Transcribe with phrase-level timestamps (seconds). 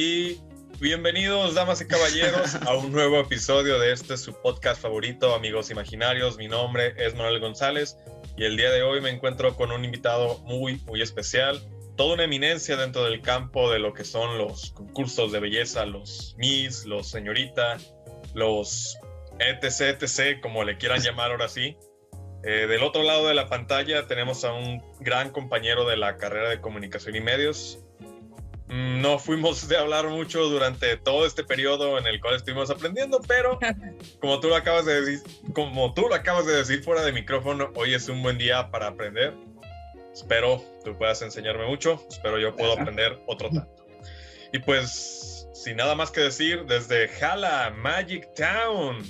[0.00, 0.40] Y
[0.78, 6.38] bienvenidos, damas y caballeros, a un nuevo episodio de este su podcast favorito, Amigos Imaginarios.
[6.38, 7.96] Mi nombre es Manuel González
[8.36, 11.60] y el día de hoy me encuentro con un invitado muy, muy especial.
[11.96, 16.36] Toda una eminencia dentro del campo de lo que son los concursos de belleza, los
[16.38, 17.78] Miss, los Señorita,
[18.34, 18.96] los
[19.40, 21.76] etc, etc, como le quieran llamar ahora sí.
[22.44, 26.50] Eh, del otro lado de la pantalla tenemos a un gran compañero de la carrera
[26.50, 27.80] de comunicación y medios,
[28.68, 33.58] no fuimos de hablar mucho durante todo este periodo en el cual estuvimos aprendiendo, pero
[34.20, 35.20] como tú lo acabas de decir,
[35.54, 38.88] como tú lo acabas de decir fuera de micrófono, hoy es un buen día para
[38.88, 39.34] aprender.
[40.12, 43.86] Espero tú puedas enseñarme mucho, espero yo puedo aprender otro tanto.
[44.52, 49.02] Y pues, sin nada más que decir, desde Hala, Magic Town,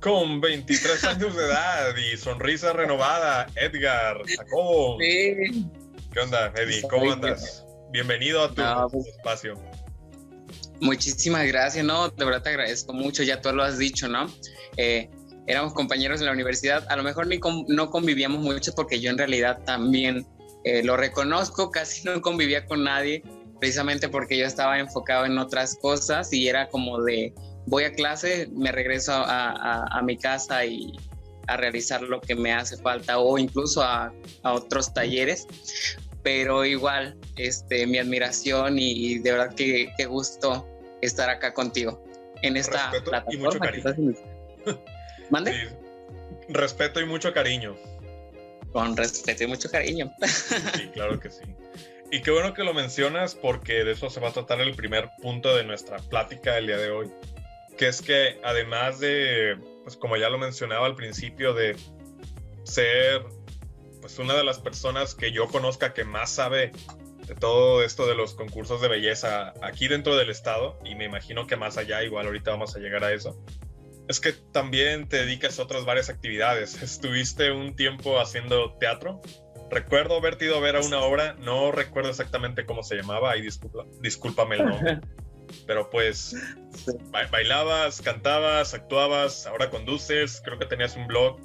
[0.00, 4.98] con 23 años de edad y sonrisa renovada, Edgar, Jacob.
[4.98, 6.82] ¿Qué onda, Eddie?
[6.82, 7.61] ¿Cómo andas?
[7.92, 9.54] Bienvenido a tu pues, espacio.
[10.80, 14.26] Muchísimas gracias, no, de verdad te agradezco mucho, ya tú lo has dicho, ¿no?
[14.78, 15.10] Eh,
[15.46, 19.18] éramos compañeros en la universidad, a lo mejor ni no convivíamos mucho porque yo en
[19.18, 20.26] realidad también
[20.64, 23.22] eh, lo reconozco, casi no convivía con nadie,
[23.60, 27.34] precisamente porque yo estaba enfocado en otras cosas y era como de
[27.66, 30.92] voy a clase, me regreso a, a, mi casa y
[31.46, 35.46] a realizar lo que me hace falta o incluso a, a otros talleres
[36.22, 40.68] pero igual, este, mi admiración y, de verdad que, qué gusto
[41.00, 42.02] estar acá contigo
[42.42, 43.38] en esta Respeto plataforma.
[43.38, 44.14] Y mucho cariño.
[45.30, 45.68] ¿Mande?
[46.48, 47.76] Respeto y mucho cariño.
[48.72, 50.12] Con respeto y mucho cariño.
[50.74, 51.42] Sí, claro que sí.
[52.10, 55.10] Y qué bueno que lo mencionas porque de eso se va a tratar el primer
[55.22, 57.10] punto de nuestra plática del día de hoy,
[57.78, 61.74] que es que además de, pues como ya lo mencionaba al principio, de
[62.64, 63.22] ser
[64.02, 66.72] pues una de las personas que yo conozca que más sabe
[67.26, 71.46] de todo esto de los concursos de belleza aquí dentro del estado, y me imagino
[71.46, 73.40] que más allá, igual ahorita vamos a llegar a eso,
[74.08, 76.82] es que también te dedicas a otras varias actividades.
[76.82, 79.22] Estuviste un tiempo haciendo teatro.
[79.70, 83.42] Recuerdo haberte ido a ver a una obra, no recuerdo exactamente cómo se llamaba, y
[83.42, 85.00] disculpa, discúlpame el nombre.
[85.66, 86.34] Pero pues
[87.30, 91.38] bailabas, cantabas, actuabas, ahora conduces, creo que tenías un blog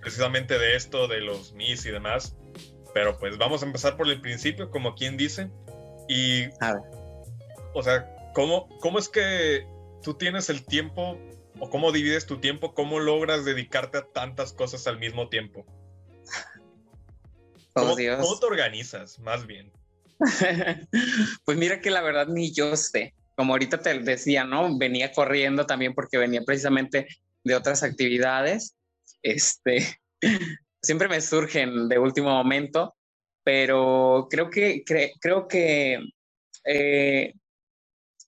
[0.00, 2.36] precisamente de esto, de los Miss y demás.
[2.94, 5.50] Pero pues vamos a empezar por el principio, como quien dice.
[6.08, 6.46] Y,
[7.74, 9.66] o sea, ¿cómo, ¿cómo es que
[10.02, 11.18] tú tienes el tiempo
[11.60, 12.74] o cómo divides tu tiempo?
[12.74, 15.66] ¿Cómo logras dedicarte a tantas cosas al mismo tiempo?
[17.74, 18.20] Oh, ¿Cómo, Dios.
[18.20, 19.70] ¿Cómo te organizas, más bien?
[21.44, 23.14] pues mira que la verdad ni yo sé.
[23.36, 24.76] Como ahorita te decía, ¿no?
[24.76, 27.06] Venía corriendo también porque venía precisamente
[27.44, 28.74] de otras actividades
[29.22, 30.00] este,
[30.82, 32.94] siempre me surgen de último momento,
[33.44, 34.84] pero creo que,
[35.20, 35.98] creo que
[36.64, 37.34] eh,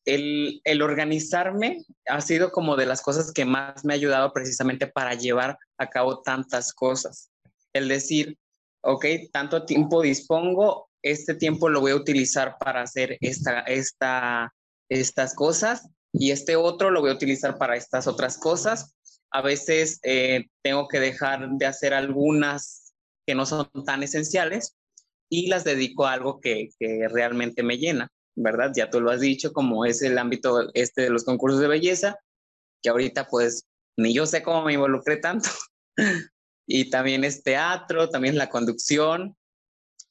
[0.05, 4.87] el, el, organizarme ha sido como de las cosas que más me ha ayudado precisamente
[4.87, 7.31] para llevar a cabo tantas cosas.
[7.73, 8.39] El decir,
[8.83, 14.55] ok, tanto tiempo dispongo, este tiempo lo voy a utilizar para hacer esta, esta,
[14.89, 18.95] estas cosas y este otro lo voy a utilizar para estas otras cosas
[19.33, 22.93] a veces eh, tengo que dejar de hacer algunas
[23.27, 24.77] que no son tan esenciales
[25.29, 28.73] y las dedico a algo que, que, realmente me llena, ¿verdad?
[28.75, 32.19] Ya tú lo has dicho, como es el ámbito este de los concursos de belleza,
[32.83, 35.49] que ahorita pues ni yo sé cómo me involucré tanto.
[36.67, 39.37] y también es teatro, también la conducción,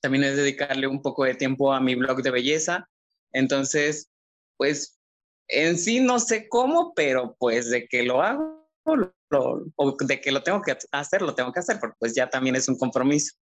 [0.01, 2.89] también es dedicarle un poco de tiempo a mi blog de belleza.
[3.33, 4.09] Entonces,
[4.57, 4.99] pues
[5.47, 8.58] en sí no sé cómo, pero pues de que lo hago,
[8.91, 12.55] o de que lo tengo que hacer, lo tengo que hacer, porque pues ya también
[12.55, 13.35] es un compromiso.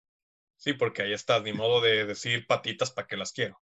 [0.57, 3.61] Sí, porque ahí está, ni modo de decir patitas para que las quiero.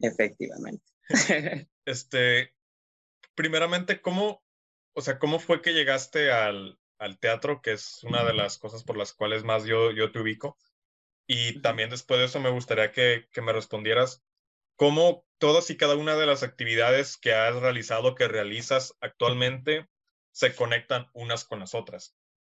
[0.00, 0.84] Efectivamente.
[1.84, 2.54] este,
[3.34, 4.42] primeramente, ¿cómo,
[4.94, 8.82] o sea, cómo fue que llegaste al, al, teatro, que es una de las cosas
[8.82, 10.56] por las cuales más yo, yo te ubico?
[11.26, 14.24] Y también después de eso me gustaría que, que me respondieras
[14.76, 19.88] cómo todas y cada una de las actividades que has realizado, que realizas actualmente,
[20.32, 22.16] se conectan unas con las otras.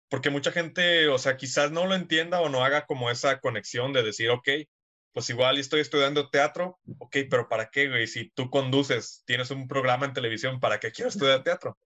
[0.09, 3.93] Porque mucha gente, o sea, quizás no lo entienda o no haga como esa conexión
[3.93, 4.47] de decir, ok,
[5.13, 8.07] pues igual estoy estudiando teatro, ok, pero ¿para qué, güey?
[8.07, 11.77] Si tú conduces, tienes un programa en televisión, ¿para qué quiero estudiar teatro?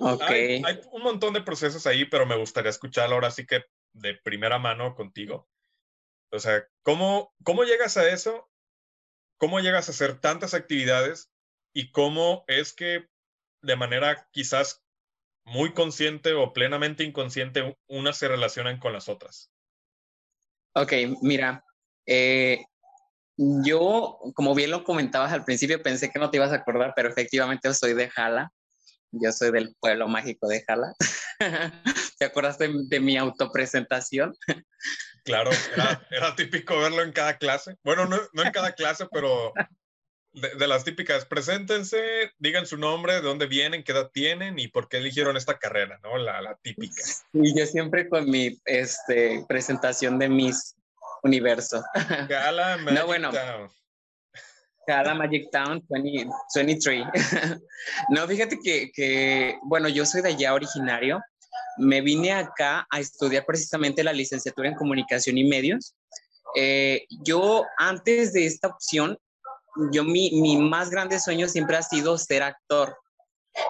[0.00, 0.22] Ok.
[0.22, 4.14] Hay, hay un montón de procesos ahí, pero me gustaría escucharlo ahora sí que de
[4.14, 5.48] primera mano contigo.
[6.30, 8.50] O sea, ¿cómo, cómo llegas a eso?
[9.36, 11.30] ¿Cómo llegas a hacer tantas actividades?
[11.74, 13.06] ¿Y cómo es que
[13.62, 14.82] de manera quizás
[15.44, 19.50] muy consciente o plenamente inconsciente, unas se relacionan con las otras.
[20.74, 21.64] Ok, mira,
[22.06, 22.64] eh,
[23.36, 27.08] Yo, como bien lo comentabas al principio, pensé que no te ibas a acordar, pero
[27.08, 28.52] efectivamente soy de Jala.
[29.10, 30.94] Yo soy del pueblo mágico de Jala.
[32.18, 34.34] ¿Te acuerdas de, de mi autopresentación?
[35.24, 37.76] Claro, era, era, típico verlo en cada clase.
[37.84, 39.52] Bueno, no, no en cada clase, pero
[40.32, 44.88] de, las típicas, preséntense, digan su nombre, de dónde vienen, qué edad tienen y por
[44.88, 46.16] qué eligieron esta carrera, ¿no?
[46.16, 47.02] La, la típica.
[47.32, 50.74] Y yo siempre con mi este, presentación de Miss
[51.22, 51.84] Universo.
[52.28, 53.70] Gala Magic no, bueno, Town.
[54.86, 57.04] Gala Magic Town 23.
[58.08, 61.20] no, fíjate que, que, bueno, yo soy de allá originario.
[61.76, 65.94] Me vine acá a estudiar precisamente la licenciatura en comunicación y medios.
[66.54, 69.18] Eh, yo antes de esta opción
[69.90, 72.96] yo mi, mi más grande sueño siempre ha sido ser actor.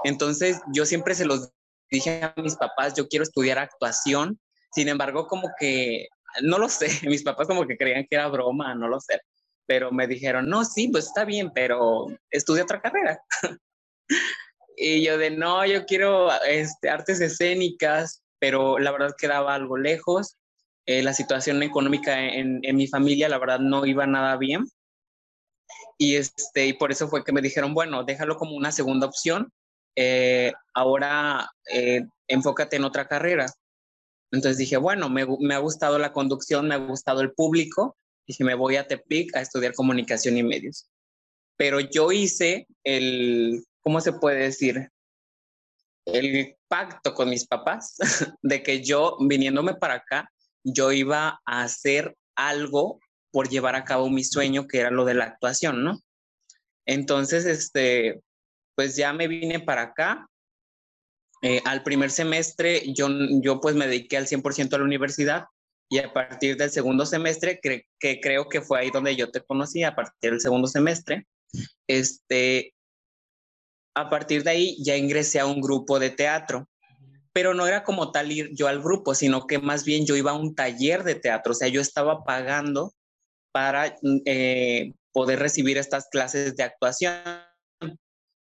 [0.04, 1.52] Entonces yo siempre se los
[1.90, 4.40] dije a mis papás, yo quiero estudiar actuación.
[4.74, 6.08] Sin embargo, como que,
[6.42, 9.20] no lo sé, mis papás como que creían que era broma, no lo sé.
[9.66, 13.20] Pero me dijeron, no, sí, pues está bien, pero estudia otra carrera.
[14.76, 20.36] y yo de, no, yo quiero este, artes escénicas, pero la verdad quedaba algo lejos.
[20.84, 24.66] Eh, la situación económica en, en mi familia, la verdad, no iba nada bien.
[25.98, 29.52] Y, este, y por eso fue que me dijeron, bueno, déjalo como una segunda opción,
[29.96, 33.46] eh, ahora eh, enfócate en otra carrera.
[34.30, 37.96] Entonces dije, bueno, me, me, ha gustado la conducción, me ha gustado el público,
[38.26, 40.88] dije, me voy a Tepic a estudiar comunicación y medios.
[41.56, 44.88] Pero yo hice el, ¿cómo se puede decir?
[46.06, 47.96] El pacto con mis papás
[48.42, 50.30] de que yo, viniéndome para acá,
[50.64, 52.98] yo iba a hacer algo
[53.32, 56.00] por llevar a cabo mi sueño, que era lo de la actuación, ¿no?
[56.86, 58.22] Entonces, este,
[58.76, 60.28] pues ya me vine para acá.
[61.42, 63.08] Eh, al primer semestre yo,
[63.42, 65.46] yo pues me dediqué al 100% a la universidad
[65.88, 69.82] y a partir del segundo semestre, que creo que fue ahí donde yo te conocí,
[69.82, 71.26] a partir del segundo semestre,
[71.86, 72.74] este,
[73.94, 76.68] a partir de ahí ya ingresé a un grupo de teatro,
[77.32, 80.30] pero no era como tal ir yo al grupo, sino que más bien yo iba
[80.30, 82.94] a un taller de teatro, o sea, yo estaba pagando
[83.52, 87.14] para eh, poder recibir estas clases de actuación,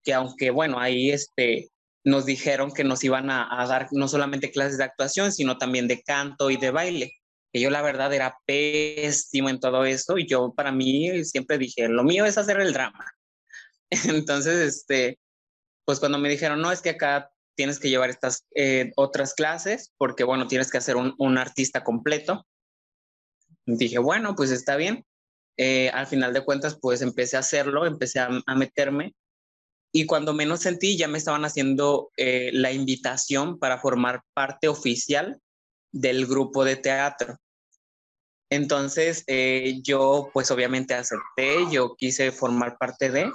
[0.04, 1.70] que aunque, bueno, ahí este,
[2.04, 6.02] nos dijeron que nos iban a, dar no solamente clases de actuación, sino también de
[6.02, 7.14] canto y de baile.
[7.52, 11.88] Que yo la verdad era pésimo en todo eso y yo para mí siempre dije,
[11.88, 13.06] lo mío es hacer el drama.
[14.26, 15.20] Entonces, este,
[15.86, 19.94] pues cuando me dijeron, no, es que acá tienes que llevar estas eh, otras clases
[19.98, 22.46] porque, bueno, tienes que hacer un artista completo.
[23.68, 25.06] Dije, bueno, pues está bien.
[25.58, 29.14] Eh, al final de cuentas, pues empecé a hacerlo, empecé a, meterme
[29.92, 35.42] y cuando menos sentí ya me estaban haciendo eh, la invitación para formar parte oficial
[35.92, 37.38] del grupo de teatro.
[38.50, 39.26] Entonces
[39.84, 43.32] yo pues obviamente acepté, yo quise formar parte de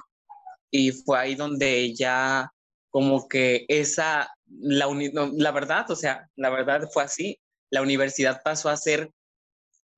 [0.71, 2.51] y fue ahí donde ya
[2.89, 4.87] como que esa, la,
[5.35, 7.39] la verdad, o sea, la verdad fue así,
[7.71, 9.11] la universidad pasó a ser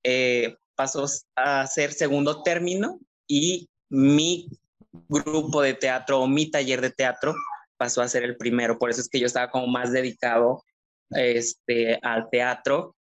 [0.05, 1.07] eh, pasó
[1.37, 4.49] a ser segundo término y mi
[5.09, 7.35] grupo de teatro o mi taller de teatro
[7.77, 8.79] pasó a ser el primero.
[8.79, 10.63] Por eso es que yo estaba como más dedicado
[11.11, 12.97] este, al teatro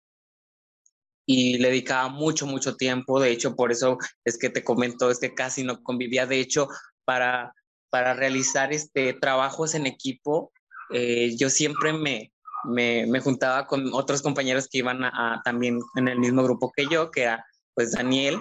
[1.25, 3.19] y le dedicaba mucho, mucho tiempo.
[3.19, 6.25] De hecho, por eso es que te comento, es que casi no convivía.
[6.25, 6.67] De hecho,
[7.05, 7.53] para,
[7.89, 10.51] para realizar este, trabajos en equipo,
[10.91, 12.31] eh, yo siempre me,
[12.65, 16.87] me, me, juntaba con otros compañeros que iban a, también en el mismo grupo que
[16.87, 18.39] yo, que era pues Daniel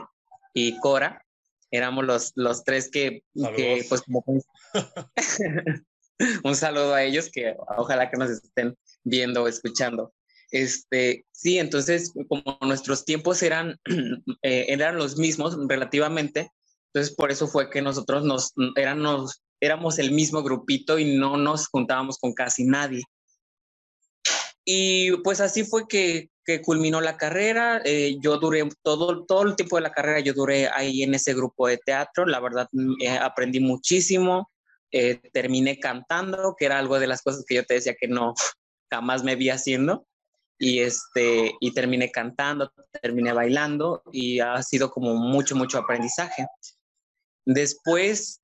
[0.54, 1.24] y Cora.
[1.70, 3.22] Éramos los, los tres que,
[3.54, 4.02] que pues
[6.44, 10.12] un saludo a ellos que ojalá que nos estén viendo o escuchando.
[10.50, 13.78] Este, sí, entonces como nuestros tiempos eran,
[14.42, 16.50] eh, eran los mismos relativamente,
[16.86, 21.68] entonces por eso fue que nosotros nos, éramos, éramos el mismo grupito y no nos
[21.68, 23.02] juntábamos con casi nadie.
[24.70, 27.80] Y pues así fue que, que culminó la carrera.
[27.86, 31.32] Eh, yo duré todo, todo el tiempo de la carrera, yo duré ahí en ese
[31.32, 32.26] grupo de teatro.
[32.26, 34.50] La verdad, mm, eh, aprendí muchísimo.
[34.92, 38.34] Eh, terminé cantando, que era algo de las cosas que yo te decía que no
[38.92, 40.06] jamás me vi haciendo.
[40.58, 42.70] Y, este, y terminé cantando,
[43.00, 46.44] terminé bailando y ha sido como mucho, mucho aprendizaje.
[47.46, 48.42] Después,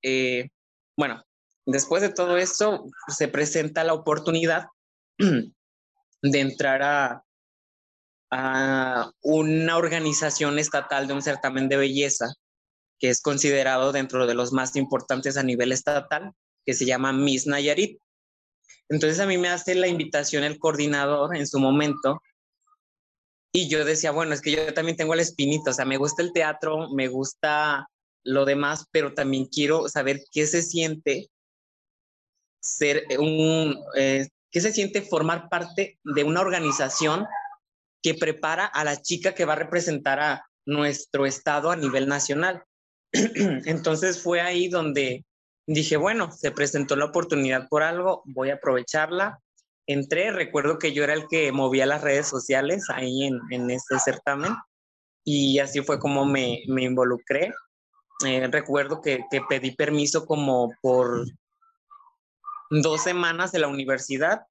[0.97, 1.23] bueno,
[1.67, 4.69] después de todo esto, se presenta la oportunidad
[6.31, 7.25] de entrar a,
[8.31, 12.33] a una organización estatal de un certamen de belleza
[12.99, 16.33] que es considerado dentro de los más importantes a nivel estatal,
[16.65, 17.99] que se llama Miss Nayarit.
[18.89, 22.23] Entonces a mí me hace la invitación el coordinador en su momento
[23.53, 26.23] y yo decía, bueno, es que yo también tengo el espinito, o sea, me gusta
[26.23, 27.89] el teatro, me gusta
[28.25, 31.29] lo demás, pero también quiero saber qué se siente
[32.61, 37.27] ser un, eh, qué se siente formar parte de una organización
[38.01, 42.63] que prepara a la chica que va a representar a nuestro estado a nivel nacional.
[43.13, 45.25] Entonces fue ahí donde
[45.67, 49.41] dije, bueno, se presentó la oportunidad por algo, voy a aprovecharla.
[49.89, 53.99] Entré, recuerdo que yo era el que movía las redes sociales ahí en, en este
[53.99, 54.55] certamen
[55.25, 57.53] y así fue como me, me involucré.
[58.25, 61.27] Eh, recuerdo que, que, pedí permiso como por
[62.71, 64.43] dos semanas de la universidad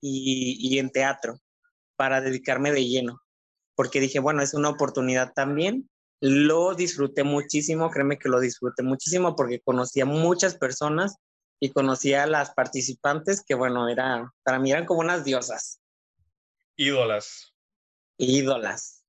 [0.00, 1.40] y, y en teatro
[1.96, 3.22] para dedicarme de lleno,
[3.74, 5.88] porque dije, bueno, es una oportunidad también.
[6.20, 11.16] Lo disfruté muchísimo, créeme que lo disfruté muchísimo porque conocí a muchas personas
[11.60, 15.80] y conocí a las participantes que, bueno, era, para mí eran como unas diosas.
[16.76, 17.54] Ídolas.
[18.18, 19.04] Ídolas.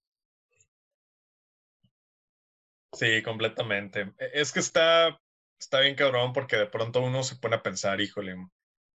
[2.94, 4.14] Sí, completamente.
[4.18, 5.20] E, es que está,
[5.60, 8.36] está bien cabrón porque de pronto uno se pone a pensar, híjole,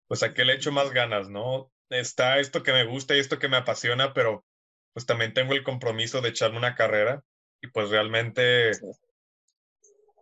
[0.08, 1.72] pues a qué le echo más ganas, ¿no?
[1.90, 4.46] Está esto que me gusta y esto que me apasiona, pero
[4.94, 7.24] pues también tengo el compromiso de echarme una carrera
[7.62, 8.72] y pues realmente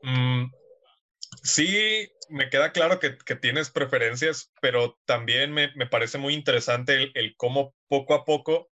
[0.03, 0.45] mm,
[1.43, 6.93] sí me queda claro que, que, tienes preferencias, pero también me, me parece muy interesante
[6.93, 8.69] el, el, cómo poco a poco,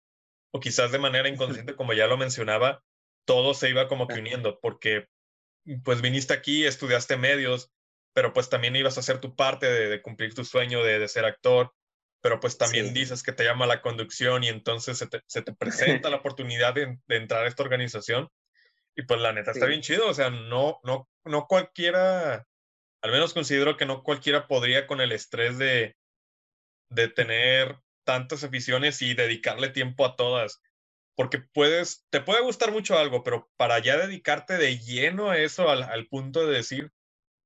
[0.51, 2.83] o quizás de manera inconsciente, como ya lo mencionaba,
[3.25, 5.07] todo se iba como que uniendo, porque
[5.83, 7.71] pues viniste aquí, estudiaste medios,
[8.13, 11.07] pero pues también ibas a hacer tu parte de, de cumplir tu sueño de, de,
[11.07, 11.73] ser actor,
[12.21, 12.93] pero pues también sí.
[12.93, 16.73] dices que te llama la conducción y entonces se te, se te presenta la oportunidad
[16.73, 18.29] de, de, entrar a esta organización
[18.95, 19.59] y pues la neta sí.
[19.59, 22.45] está bien chido, o sea, no, no, no cualquiera,
[23.01, 25.95] al menos considero que no cualquiera podría con el estrés de,
[26.89, 30.61] de tener tantas aficiones y dedicarle tiempo a todas
[31.17, 35.67] porque puedes, te puede gustar mucho algo, pero para ya dedicarte de lleno a eso,
[35.67, 36.91] al, al, punto de decir,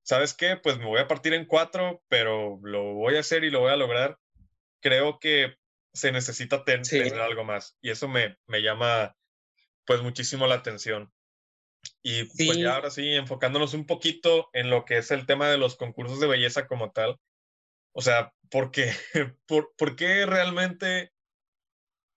[0.04, 0.58] ¿sabes qué?
[0.58, 3.72] Pues me voy a partir en cuatro, pero lo voy a hacer y lo voy
[3.72, 4.20] a lograr,
[4.82, 5.56] creo que
[5.94, 6.98] se necesita ten, sí.
[6.98, 7.78] tener algo más.
[7.82, 9.16] Y eso me, me llama
[9.86, 11.10] pues muchísimo la atención.
[12.04, 12.48] Y sí.
[12.48, 15.78] pues ya ahora sí, enfocándonos un poquito en lo que es el tema de los
[15.78, 17.22] concursos de belleza como tal.
[17.94, 18.92] O sea, ¿por qué?
[19.46, 21.14] ¿Por, por qué realmente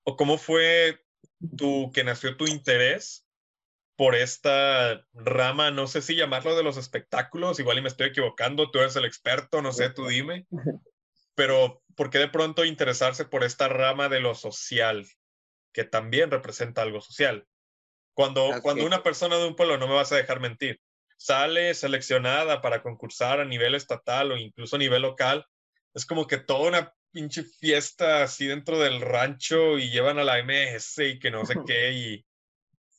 [0.05, 1.04] o cómo fue
[1.57, 3.27] tu, que nació tu interés
[3.97, 8.71] por esta rama, no sé si llamarlo de los espectáculos, igual y me estoy equivocando,
[8.71, 10.47] tú eres el experto, no sé, tú dime,
[11.35, 15.07] pero ¿por qué de pronto interesarse por esta rama de lo social,
[15.73, 17.47] que también representa algo social?
[18.15, 18.61] Cuando, okay.
[18.63, 20.81] cuando una persona de un pueblo, no me vas a dejar mentir,
[21.17, 25.47] sale seleccionada para concursar a nivel estatal o incluso a nivel local,
[25.95, 30.39] es como que toda una pinche fiesta así dentro del rancho y llevan a la
[30.43, 32.27] MS y que no sé qué y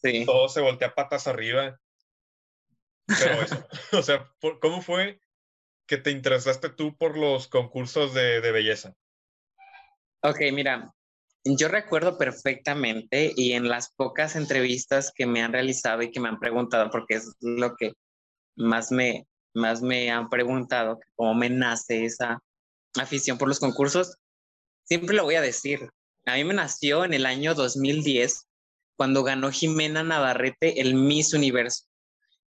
[0.02, 0.26] sí.
[0.26, 1.80] todo se voltea patas arriba.
[3.06, 4.32] Pero eso, o sea,
[4.62, 5.20] ¿cómo fue
[5.86, 8.96] que te interesaste tú por los concursos de, de belleza?
[10.24, 10.92] Ok, mira,
[11.44, 16.30] yo recuerdo perfectamente y en las pocas entrevistas que me han realizado y que me
[16.30, 17.94] han preguntado, porque es lo que
[18.56, 22.40] más me, más me han preguntado, cómo me nace esa,
[23.04, 24.18] afición por los concursos,
[24.84, 25.90] siempre lo voy a decir.
[26.26, 28.48] A mí me nació en el año 2010,
[28.98, 31.86] cuando ganó Jimena Navarrete el Miss Universo.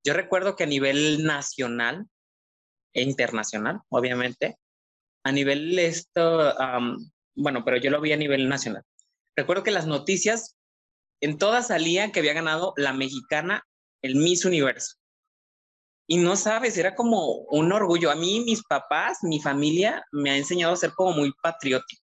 [0.05, 2.07] Yo recuerdo que a nivel nacional
[2.95, 4.57] e internacional, obviamente,
[5.25, 6.55] a nivel esto,
[7.35, 8.83] bueno, pero yo lo vi a nivel nacional.
[9.37, 10.57] Recuerdo que las noticias
[11.21, 13.67] en todas salían que había ganado la mexicana
[14.03, 14.97] el Miss Universo.
[16.11, 18.11] Y no sabes, era como un orgullo.
[18.11, 22.03] A mí, mis papás, mi familia me ha enseñado a ser como muy patriótico,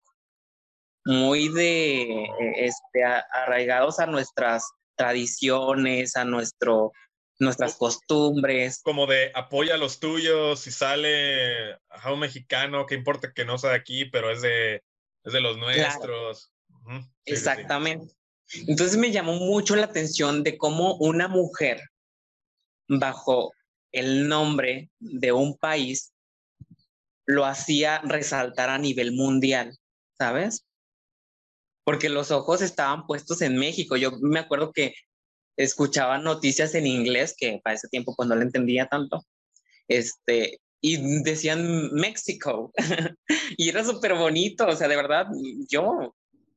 [1.06, 4.64] muy de, este, arraigados a nuestras
[4.96, 6.92] tradiciones, a nuestro,
[7.40, 8.80] nuestras costumbres.
[8.84, 13.58] Como de apoya a los tuyos, si sale a un mexicano, que importa que no
[13.58, 14.84] sea de aquí, pero es de,
[15.24, 15.98] es de los nuestros.
[15.98, 16.92] Claro.
[16.92, 17.04] Uh -huh.
[17.26, 18.14] sí, Exactamente.
[18.46, 18.66] Sí.
[18.68, 21.82] Entonces me llamó mucho la atención de cómo una mujer
[22.88, 23.52] bajo
[23.96, 26.14] el nombre de un país
[27.26, 29.76] lo hacía resaltar a nivel mundial,
[30.18, 30.66] ¿sabes?
[31.86, 33.96] Porque los ojos estaban puestos en México.
[33.96, 34.94] Yo me acuerdo que
[35.58, 39.26] escuchaba noticias en inglés, que para ese tiempo pues no le entendía tanto,
[39.88, 42.74] este, y decían México.
[43.58, 45.28] y era súper bonito, o sea, de verdad,
[45.70, 46.14] yo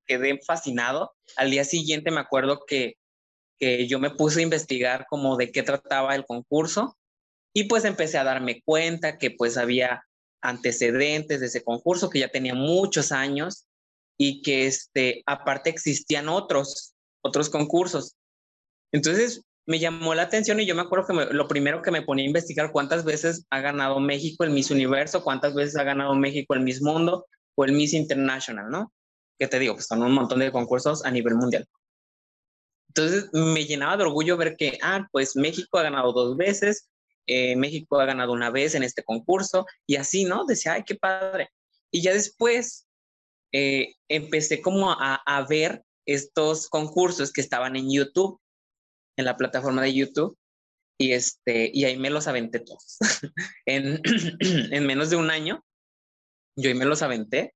[0.06, 1.14] quedé fascinado.
[1.36, 2.94] Al día siguiente me acuerdo que,
[3.60, 6.98] que yo me puse a investigar como de qué trataba el concurso
[7.52, 10.02] y pues empecé a darme cuenta que pues había
[10.40, 13.66] antecedentes de ese concurso, que ya tenía muchos años
[14.16, 18.16] y que este, aparte existían otros, otros concursos.
[18.92, 22.24] Entonces me llamó la atención y yo me acuerdo que lo primero que me ponía
[22.24, 26.54] a investigar cuántas veces ha ganado México el Miss Universo, cuántas veces ha ganado México
[26.54, 28.92] el Miss Mundo o el Miss International, ¿no?
[29.38, 31.66] Que te digo, que son un montón de concursos a nivel mundial.
[32.88, 36.88] Entonces me llenaba de orgullo ver que, ah, pues México ha ganado dos veces,
[37.28, 40.44] eh, México ha ganado una vez en este concurso y así, ¿no?
[40.46, 41.50] Decía, ay, qué padre.
[41.90, 42.88] Y ya después
[43.52, 48.40] eh, empecé como a, ver estos concursos que estaban en YouTube,
[49.16, 50.36] en la plataforma de YouTube,
[50.98, 52.98] y, este, y ahí me los aventé todos.
[53.66, 54.00] en,
[54.72, 55.64] en menos de un año,
[56.56, 57.54] yo ahí me los aventé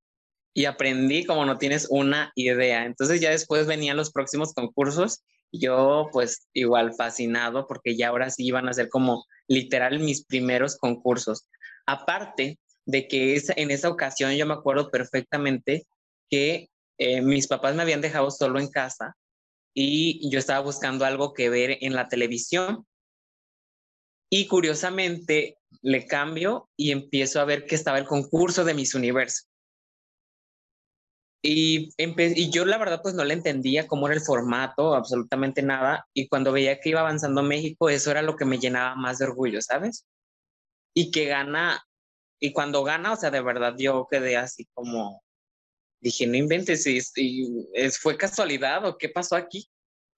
[0.55, 2.85] y aprendí como no tienes una idea.
[2.85, 8.45] Entonces ya después venían los próximos concursos, yo pues igual fascinado porque ya ahora sí
[8.47, 11.47] iban a ser como literal mis primeros concursos.
[11.87, 15.87] Aparte de que en esa ocasión yo me acuerdo perfectamente
[16.31, 19.17] que eh, mis papás me habían dejado solo en casa
[19.75, 22.87] y yo estaba buscando algo que ver en la televisión.
[24.31, 29.45] Y curiosamente le cambio y empiezo a ver que estaba el concurso de Miss Universo.
[31.45, 36.07] Y, y yo la verdad pues no le entendía cómo era el formato, absolutamente nada.
[36.15, 39.25] Y cuando veía que iba avanzando México, eso era lo que me llenaba más de
[39.25, 40.07] orgullo, ¿sabes?
[40.95, 41.85] Y que gana,
[42.41, 45.21] y cuando gana, o sea, de verdad yo quedé así como,
[46.01, 47.01] dije, no inventes, y,
[48.01, 49.69] ¿fue casualidad o qué pasó aquí?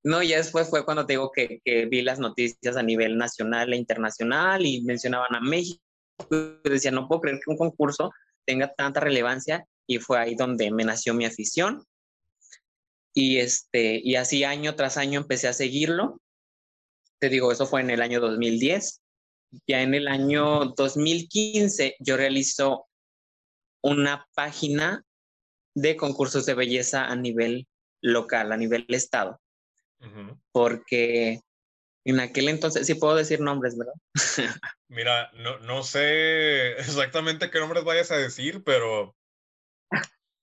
[0.03, 3.73] No, ya después fue cuando te digo que, que, vi las noticias a nivel nacional
[3.73, 5.81] e internacional y mencionaban a México.
[6.65, 8.13] Decía, no puedo creer que un concurso
[8.45, 11.85] tenga tanta relevancia y fue ahí donde me nació mi afición.
[13.15, 16.21] Y, este, y así año tras año empecé a seguirlo.
[17.21, 19.01] Te digo, eso fue en el año 2010.
[19.69, 22.87] Ya en el año 2015 yo realizo
[23.83, 25.05] una página
[25.75, 27.69] de concursos de belleza a nivel
[28.03, 29.41] local, a nivel estado.
[30.53, 31.41] Porque
[32.05, 33.95] en aquel entonces, sí puedo decir nombres, ¿verdad?
[34.89, 39.15] Mira, no, no sé exactamente qué nombres vayas a decir, pero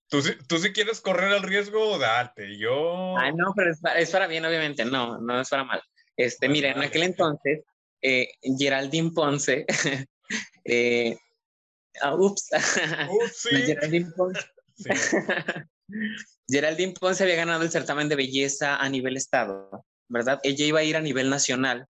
[0.10, 2.58] tú, tú si quieres correr el riesgo, date.
[2.58, 3.18] Yo.
[3.18, 4.86] Ay, no, pero es para, bien, obviamente.
[4.86, 5.82] No, no es para mal.
[6.18, 7.64] Este, mira, en aquel entonces,
[8.02, 9.66] eh, Geraldine Ponce.
[10.66, 11.18] eh,
[12.02, 12.50] ah, ups.
[13.66, 14.42] Geraldine Ponce
[16.48, 20.40] Geraldine Ponce había ganado el certamen de belleza a nivel estado, ¿verdad?
[20.44, 21.88] Ella iba a ir a nivel nacional.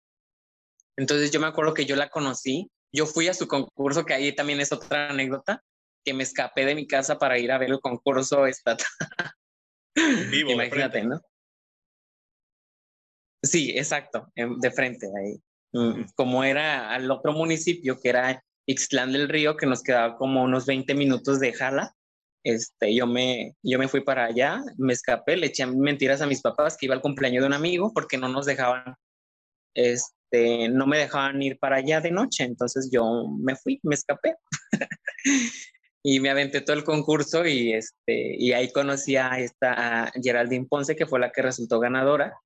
[0.97, 4.35] Entonces yo me acuerdo que yo la conocí, yo fui a su concurso, que ahí
[4.35, 5.63] también es otra anécdota,
[6.07, 8.87] que me escapé de mi casa para ir a ver el concurso estatal.
[10.31, 11.21] Vivo, Imagínate, ¿no?
[13.43, 15.37] Sí, exacto, de frente ahí.
[15.73, 20.45] Mm, como era al otro municipio, que era Ixtlán del Río, que nos quedaba como
[20.45, 21.93] unos 20 minutos de Jala,
[22.45, 26.41] este, yo, me, yo me fui para allá, me escapé, le eché mentiras a mis
[26.41, 28.95] papás que iba al cumpleaños de un amigo porque no nos dejaban,
[29.75, 34.37] este, no me dejaban ir para allá de noche, entonces yo me fui, me escapé.
[36.09, 40.69] y me aventé todo el concurso y, este, y ahí conocí a esta a Geraldine
[40.71, 42.39] Ponce, que fue la que resultó ganadora.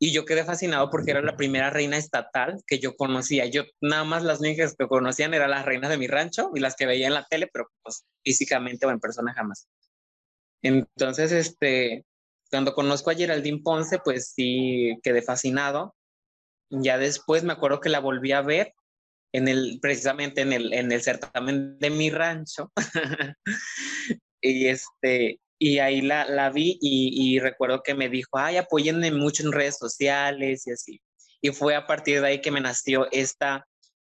[0.00, 3.46] Y yo quedé fascinado porque era la primera reina estatal que yo conocía.
[3.46, 6.74] Yo nada más las únicas que conocían eran las reinas de mi rancho y las
[6.74, 9.68] que veía en la tele, pero pues físicamente o en persona jamás.
[10.60, 12.06] Entonces, este,
[12.50, 15.94] cuando conozco a Geraldine Ponce, pues sí quedé fascinado.
[16.70, 18.74] Ya después me acuerdo que la volví a ver
[19.32, 22.72] en el, precisamente en el, en el certamen de mi rancho.
[24.40, 29.42] y este, y ahí la, la vi y, recuerdo que me dijo, ay, apóyenme mucho
[29.42, 31.00] en redes sociales y así.
[31.40, 33.66] Y fue a partir de ahí que me nació esta,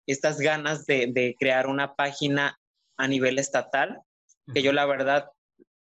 [0.06, 2.58] estas ganas de, de crear una página
[2.96, 4.00] a nivel estatal,
[4.52, 5.28] que yo la verdad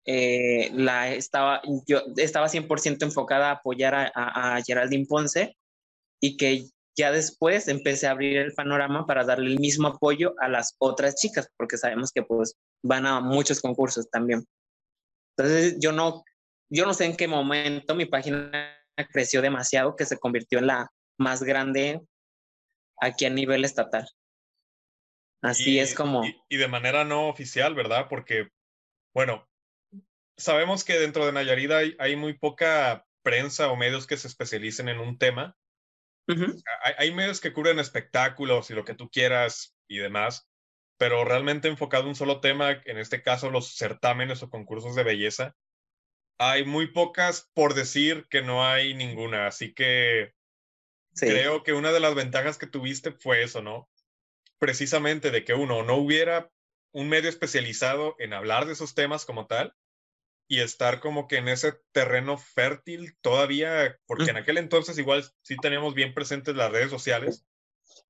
[0.07, 5.57] eh, la estaba, yo estaba 100% enfocada a apoyar a, a, a, Geraldine Ponce
[6.21, 6.67] y que
[6.97, 11.17] ya después empecé a abrir el panorama para darle el mismo apoyo a las otras
[11.17, 14.45] chicas, porque sabemos que pues van a muchos concursos también.
[15.37, 16.23] Entonces yo no,
[16.71, 18.79] yo no sé en qué momento mi página
[19.11, 22.01] creció demasiado que se convirtió en la más grande
[23.01, 24.09] aquí a nivel estatal.
[25.43, 26.23] Así es como...
[26.49, 28.07] Y, de manera no oficial, ¿verdad?
[28.09, 28.49] Porque,
[29.13, 29.47] bueno,
[30.39, 34.89] sabemos que dentro de Nayarit hay, hay muy poca prensa o medios que se especialicen
[34.89, 35.55] en un tema.
[36.27, 40.49] Hay, hay, medios que cubren espectáculos y lo que tú quieras y demás,
[40.97, 45.05] pero realmente enfocado en un solo tema, en este caso los certámenes o concursos de
[45.05, 45.55] belleza,
[46.39, 50.33] hay muy pocas por decir que no hay ninguna, así que
[51.15, 53.89] creo que una de las ventajas que tuviste fue eso, ¿no?
[54.59, 56.51] Precisamente de que uno no hubiera
[56.93, 59.75] un medio especializado en hablar de esos temas como tal,
[60.47, 65.57] y estar como que en ese terreno fértil todavía, porque en aquel entonces igual sí
[65.57, 67.47] teníamos bien presentes las redes sociales,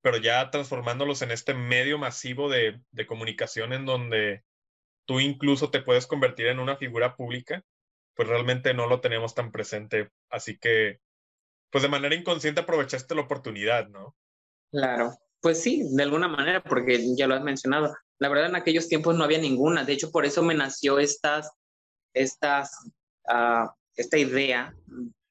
[0.03, 4.45] pero ya transformándolos en este medio masivo de, de comunicación en donde
[5.07, 7.65] tú incluso te puedes convertir en una figura pública,
[8.15, 10.11] pues realmente no lo tenemos tan presente.
[10.31, 11.01] Así que,
[11.71, 14.17] pues de manera inconsciente aprovechaste la oportunidad, ¿no?
[14.71, 17.95] Claro, pues sí, de alguna manera, porque ya lo has mencionado.
[18.19, 19.85] La verdad, en aquellos tiempos no había ninguna.
[19.85, 21.51] De hecho, por eso me nació estas,
[22.15, 22.73] estas,
[23.29, 24.75] uh, esta idea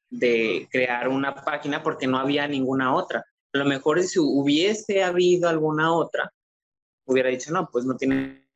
[0.09, 3.25] de crear una página, porque no había ninguna otra.
[3.53, 6.31] A lo mejor si hubiese habido alguna otra,
[7.05, 8.47] hubiera dicho, no, pues no tiene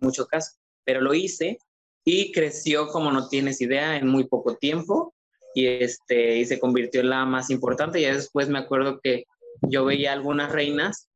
[0.00, 0.52] mucho caso.
[0.84, 1.58] Pero lo hice
[2.04, 5.14] y creció como no tienes idea en muy poco tiempo
[5.54, 8.00] y, este, y se convirtió en la más importante.
[8.00, 9.24] Y después me acuerdo que
[9.62, 11.08] yo veía algunas reinas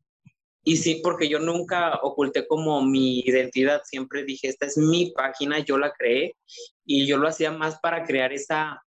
[0.68, 5.60] y sí, porque yo nunca oculté como mi identidad, siempre dije, esta es mi página,
[5.60, 6.36] yo la creé
[6.84, 8.82] y yo lo hacía más para crear esa,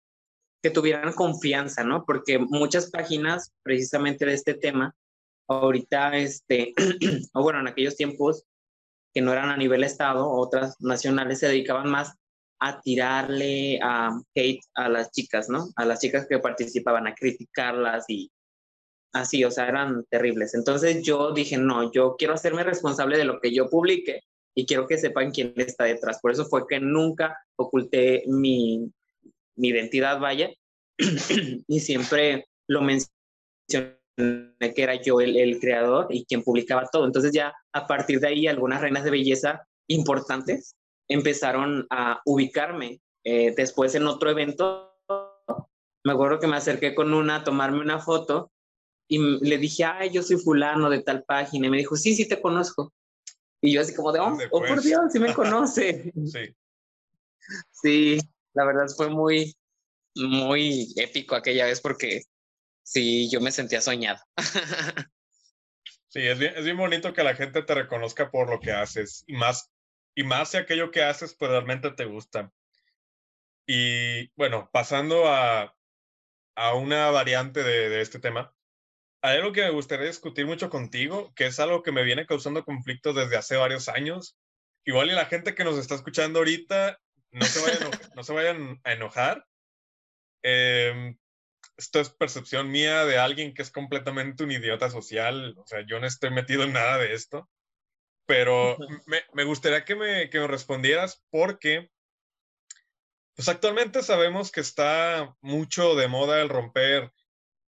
[0.64, 2.04] que tuvieran confianza, ¿no?
[2.04, 4.96] Porque muchas páginas precisamente de este tema,
[5.48, 6.74] ahorita, este,
[7.36, 8.44] o bueno, en aquellos tiempos
[9.14, 12.16] que no eran a nivel estado, otras nacionales se dedicaban más
[12.60, 15.68] a tirarle a hate a las chicas, ¿no?
[15.76, 18.32] A las chicas que participaban, a criticarlas y
[19.18, 20.54] así, o sea, eran terribles.
[20.54, 24.22] Entonces yo dije, no, yo quiero hacerme responsable de lo que yo publique
[24.56, 26.20] y quiero que sepan quién está detrás.
[26.22, 28.92] Por eso fue que nunca oculté mi,
[29.56, 30.50] mi identidad, vaya,
[31.68, 37.06] y siempre lo mencioné que era yo el, el, creador y quien publicaba todo.
[37.06, 40.76] Entonces ya a partir de ahí algunas reinas de belleza importantes
[41.08, 43.00] empezaron a ubicarme.
[43.24, 44.92] Eh, después en otro evento,
[46.04, 48.52] me acuerdo que me acerqué con una a tomarme una foto
[49.08, 51.68] y le dije, ay, yo soy fulano de tal página.
[51.68, 52.94] Y me dijo, sí, sí te conozco.
[53.62, 54.82] Y yo así como de, oh, oh por?
[54.82, 56.12] Dios, sí me conoce.
[56.26, 56.56] sí.
[57.72, 58.20] Sí,
[58.54, 59.56] la verdad fue muy,
[60.16, 62.24] muy épico aquella vez porque
[62.84, 64.20] sí, yo me sentía soñado.
[66.10, 69.24] sí, es bien, es bien bonito que la gente te reconozca por lo que haces
[69.28, 69.72] y más,
[70.16, 72.52] y más si aquello que haces pues realmente te gusta.
[73.66, 75.76] Y bueno, pasando a,
[76.56, 78.54] a una variante de, de este tema,
[79.28, 82.64] hay algo que me gustaría discutir mucho contigo, que es algo que me viene causando
[82.64, 84.38] conflictos desde hace varios años.
[84.86, 86.98] Igual y la gente que nos está escuchando ahorita
[87.32, 89.46] no se vayan, no se vayan a enojar.
[90.44, 91.18] Eh,
[91.76, 95.56] esto es percepción mía de alguien que es completamente un idiota social.
[95.58, 97.50] O sea, yo no estoy metido en nada de esto.
[98.26, 101.90] Pero me, me gustaría que me, que me respondieras porque,
[103.36, 107.12] pues actualmente sabemos que está mucho de moda el romper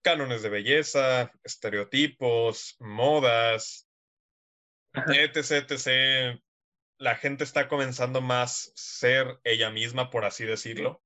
[0.08, 3.90] cánones de belleza, estereotipos, modas,
[4.94, 6.40] etc, etc.
[6.98, 11.04] La gente está comenzando más ser ella misma, por así decirlo.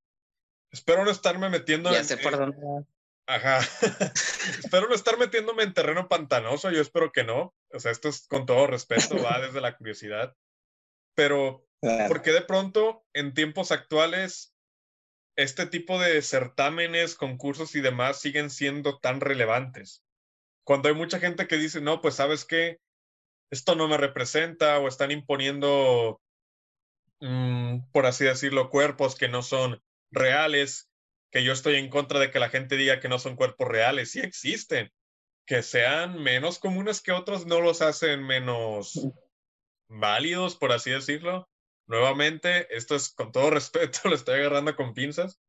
[0.69, 2.05] Espero no estarme metiendo ya en.
[2.05, 2.35] Sé por
[3.25, 3.57] Ajá.
[4.63, 6.69] espero no estar metiéndome en terreno pantanoso.
[6.69, 7.55] Yo espero que no.
[7.73, 10.35] O sea, esto es con todo respeto, va desde la curiosidad.
[11.15, 11.67] Pero,
[12.07, 14.50] ¿por qué de pronto en tiempos actuales
[15.35, 20.03] este tipo de certámenes, concursos y demás siguen siendo tan relevantes?
[20.63, 22.79] Cuando hay mucha gente que dice, no, pues sabes qué,
[23.51, 26.21] esto no me representa o están imponiendo,
[27.19, 30.89] mm, por así decirlo, cuerpos que no son reales,
[31.31, 34.11] que yo estoy en contra de que la gente diga que no son cuerpos reales,
[34.11, 34.91] sí existen.
[35.45, 38.99] Que sean menos comunes que otros no los hacen menos
[39.89, 41.49] válidos, por así decirlo.
[41.91, 45.41] Nuevamente, esto es con todo respeto, lo estoy agarrando con pinzas,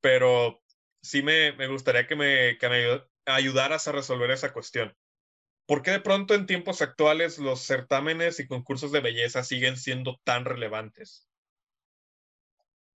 [0.00, 0.62] pero
[1.02, 4.96] sí me, me gustaría que me, que me ayudaras a resolver esa cuestión.
[5.66, 10.18] ¿Por qué de pronto en tiempos actuales los certámenes y concursos de belleza siguen siendo
[10.24, 11.28] tan relevantes?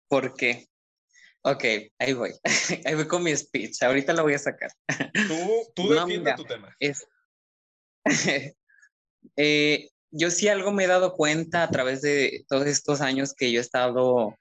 [0.08, 0.66] ¿Por qué?
[1.42, 1.64] Ok,
[1.98, 2.32] ahí voy.
[2.86, 3.82] Ahí voy con mi speech.
[3.82, 4.70] Ahorita lo voy a sacar.
[5.12, 6.74] Tú, tú defiende tu tema.
[6.80, 7.06] Es...
[9.36, 13.50] eh, yo sí algo me he dado cuenta a través de todos estos años que
[13.50, 14.36] yo he estado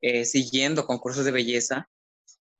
[0.00, 1.88] eh, siguiendo concursos de belleza,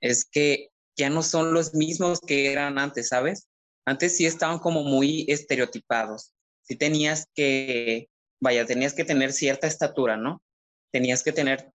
[0.00, 3.48] es que ya no son los mismos que eran antes, ¿sabes?
[3.84, 6.32] Antes sí estaban como muy estereotipados.
[6.62, 8.08] Sí tenías que,
[8.40, 10.42] vaya, tenías que tener cierta estatura, ¿no?
[10.90, 11.70] Tenías que tener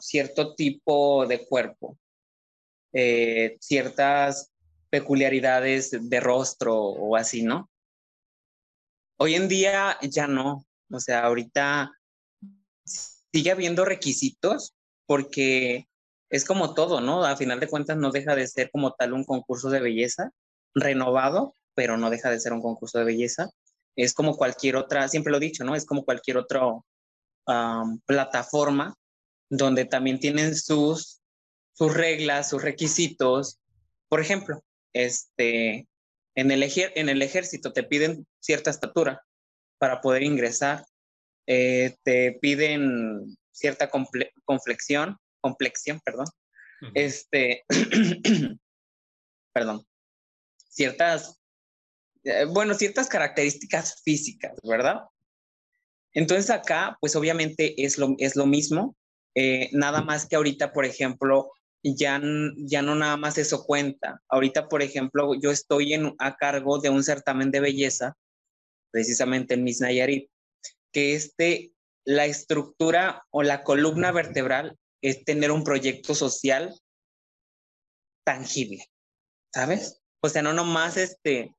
[0.00, 1.98] cierto tipo de cuerpo,
[2.92, 4.52] eh, ciertas
[4.88, 7.68] peculiaridades de rostro o así, ¿no?
[9.22, 11.92] Hoy en día ya no, o sea, ahorita
[12.86, 15.88] sigue habiendo requisitos porque
[16.30, 17.22] es como todo, ¿no?
[17.26, 20.30] A final de cuentas no deja de ser como tal un concurso de belleza
[20.74, 23.50] renovado, pero no deja de ser un concurso de belleza.
[23.94, 25.74] Es como cualquier otra, siempre lo he dicho, ¿no?
[25.74, 26.62] Es como cualquier otra
[28.06, 28.94] plataforma
[29.50, 31.20] donde también tienen sus,
[31.74, 33.58] sus reglas, sus requisitos.
[34.08, 34.62] Por ejemplo,
[34.94, 35.89] este,
[36.34, 39.22] en, el en el ejército te piden cierta estatura
[39.78, 40.84] para poder ingresar,
[41.46, 43.90] eh, te piden cierta
[44.44, 46.26] complexión, complexión, perdón,
[46.94, 47.64] este,
[49.52, 49.84] perdón,
[50.68, 51.38] ciertas,
[52.24, 55.00] eh, bueno, ciertas características físicas, ¿verdad?
[56.12, 58.96] Entonces acá, pues obviamente es lo, es lo mismo,
[59.34, 62.20] eh, nada más que ahorita, por ejemplo, ya,
[62.56, 64.22] ya no nada más eso cuenta.
[64.28, 68.16] Ahorita, por ejemplo, yo estoy en, a cargo de un certamen de belleza,
[68.90, 70.30] precisamente en Miss Nayarit,
[70.92, 71.72] que este,
[72.04, 76.74] la estructura o la columna vertebral es tener un proyecto social
[78.24, 78.84] tangible,
[79.52, 80.00] ¿sabes?
[80.22, 81.54] O sea, no nomás este,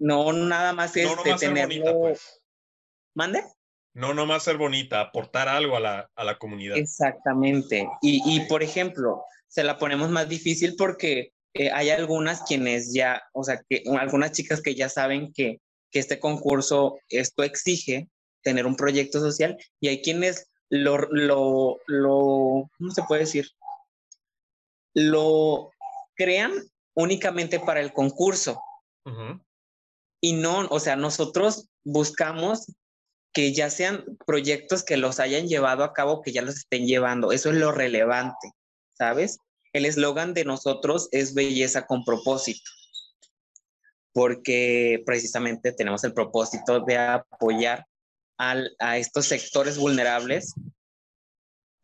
[0.00, 2.00] no nada más este, tenerlo.
[2.00, 2.42] Pues.
[3.14, 3.44] ¿Mande?
[3.96, 6.76] No nomás ser bonita, aportar algo a la, a la comunidad.
[6.76, 7.88] Exactamente.
[8.02, 13.22] Y, y, por ejemplo, se la ponemos más difícil porque eh, hay algunas quienes ya,
[13.32, 18.10] o sea, que algunas chicas que ya saben que, que este concurso, esto exige
[18.42, 23.48] tener un proyecto social y hay quienes lo, lo, lo, ¿cómo se puede decir?
[24.92, 25.70] Lo
[26.16, 26.52] crean
[26.94, 28.60] únicamente para el concurso.
[30.20, 32.66] Y no, o sea, nosotros buscamos
[33.36, 37.32] que ya sean proyectos que los hayan llevado a cabo, que ya los estén llevando.
[37.32, 38.52] Eso es lo relevante,
[38.96, 39.36] ¿sabes?
[39.74, 42.70] El eslogan de nosotros es belleza con propósito,
[44.14, 47.84] porque precisamente tenemos el propósito de apoyar
[48.38, 50.54] a estos sectores vulnerables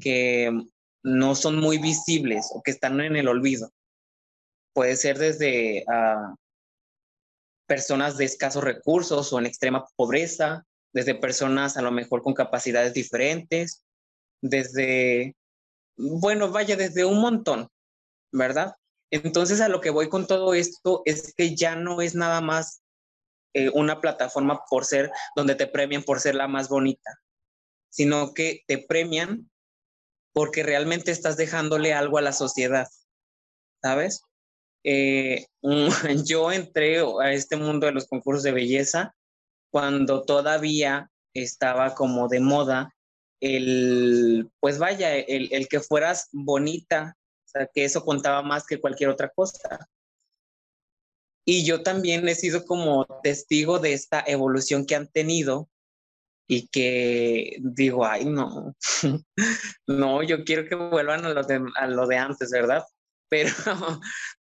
[0.00, 0.50] que
[1.02, 3.70] no son muy visibles o que están en el olvido.
[4.72, 6.34] Puede ser desde ah,
[7.66, 12.92] personas de escasos recursos o en extrema pobreza, desde personas a lo mejor con capacidades
[12.92, 13.84] diferentes,
[14.42, 15.36] desde,
[15.96, 17.68] bueno, vaya, desde un montón,
[18.32, 18.74] ¿verdad?
[19.10, 22.82] Entonces a lo que voy con todo esto es que ya no es nada más
[23.54, 27.20] eh, una plataforma por ser, donde te premian por ser la más bonita,
[27.90, 29.50] sino que te premian
[30.32, 32.88] porque realmente estás dejándole algo a la sociedad,
[33.82, 34.22] ¿sabes?
[34.84, 35.46] Eh,
[36.24, 39.14] yo entré a este mundo de los concursos de belleza
[39.72, 42.94] cuando todavía estaba como de moda
[43.40, 48.80] el, pues vaya, el, el que fueras bonita, o sea, que eso contaba más que
[48.80, 49.88] cualquier otra cosa.
[51.44, 55.68] Y yo también he sido como testigo de esta evolución que han tenido
[56.46, 58.76] y que digo, ay, no,
[59.88, 62.84] no, yo quiero que vuelvan a lo de, a lo de antes, ¿verdad?
[63.28, 63.50] Pero,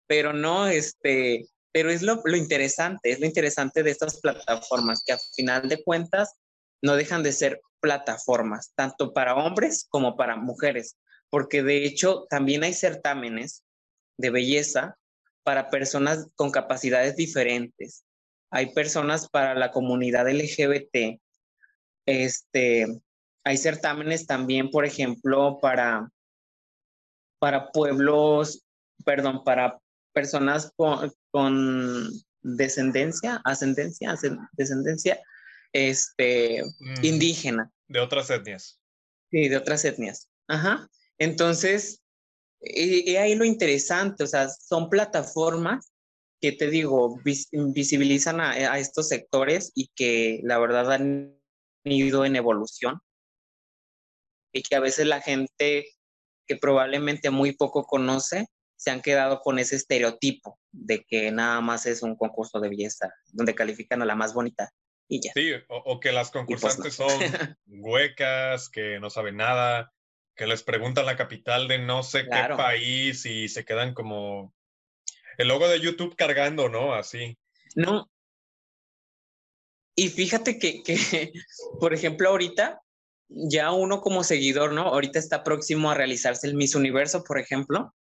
[0.06, 5.14] pero no, este, pero es lo, lo interesante, es lo interesante de estas plataformas, que
[5.14, 6.36] a final de cuentas
[6.82, 10.98] no dejan de ser plataformas, tanto para hombres como para mujeres,
[11.30, 13.64] porque de hecho también hay certámenes
[14.18, 14.98] de belleza
[15.44, 18.06] para personas con capacidades diferentes.
[18.52, 21.20] Hay personas para la comunidad LGBT.
[22.06, 22.86] Este,
[23.44, 26.10] hay certámenes también, por ejemplo, para,
[27.40, 28.64] para pueblos,
[29.04, 29.80] perdón, para
[30.14, 34.16] personas con, descendencia, ascendencia,
[34.54, 35.20] descendencia
[35.72, 37.06] este, mm.
[37.06, 37.72] indígena.
[37.88, 38.80] De otras etnias.
[39.32, 40.30] Sí, de otras etnias.
[40.48, 40.90] Ajá.
[41.18, 42.04] Entonces,
[42.60, 45.92] y, ahí lo interesante, o sea, son plataformas
[46.42, 51.40] que te digo, visibilizan a, estos sectores y que la verdad han
[51.86, 53.00] ido en evolución
[54.54, 55.88] y que a veces la gente
[56.46, 58.48] que probablemente muy poco conoce
[58.84, 63.14] se han quedado con ese estereotipo de que nada más es un concurso de belleza
[63.32, 64.74] donde califican a la más bonita
[65.08, 65.32] y ya.
[65.34, 67.08] Sí, o, que las pues concursantes son
[67.66, 69.94] huecas, que no saben nada,
[70.36, 74.54] que les preguntan la capital de no sé qué país y se quedan como
[75.38, 76.94] el logo de YouTube cargando, ¿no?
[76.94, 77.38] Así.
[77.76, 78.10] No.
[79.96, 80.98] Y fíjate que, que,
[81.80, 82.82] por ejemplo, ahorita
[83.30, 84.82] ya uno como seguidor, ¿no?
[84.82, 87.94] Ahorita está próximo a realizarse el Miss Universo, por ejemplo,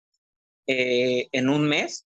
[0.67, 2.05] eh, en un mes.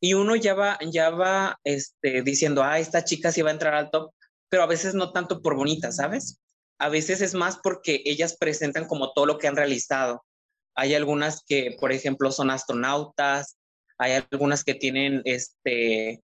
[0.00, 3.74] Y uno ya va, ya va este, diciendo, ah, esta chica sí va a entrar
[3.74, 4.12] al top,
[4.48, 6.40] pero a veces no tanto por bonita, ¿sabes?
[6.78, 10.24] a veces es más porque ellas presentan como todo lo que han realizado.
[10.74, 13.56] Hay algunas que, por ejemplo, son astronautas,
[13.98, 16.22] hay algunas que tienen, este,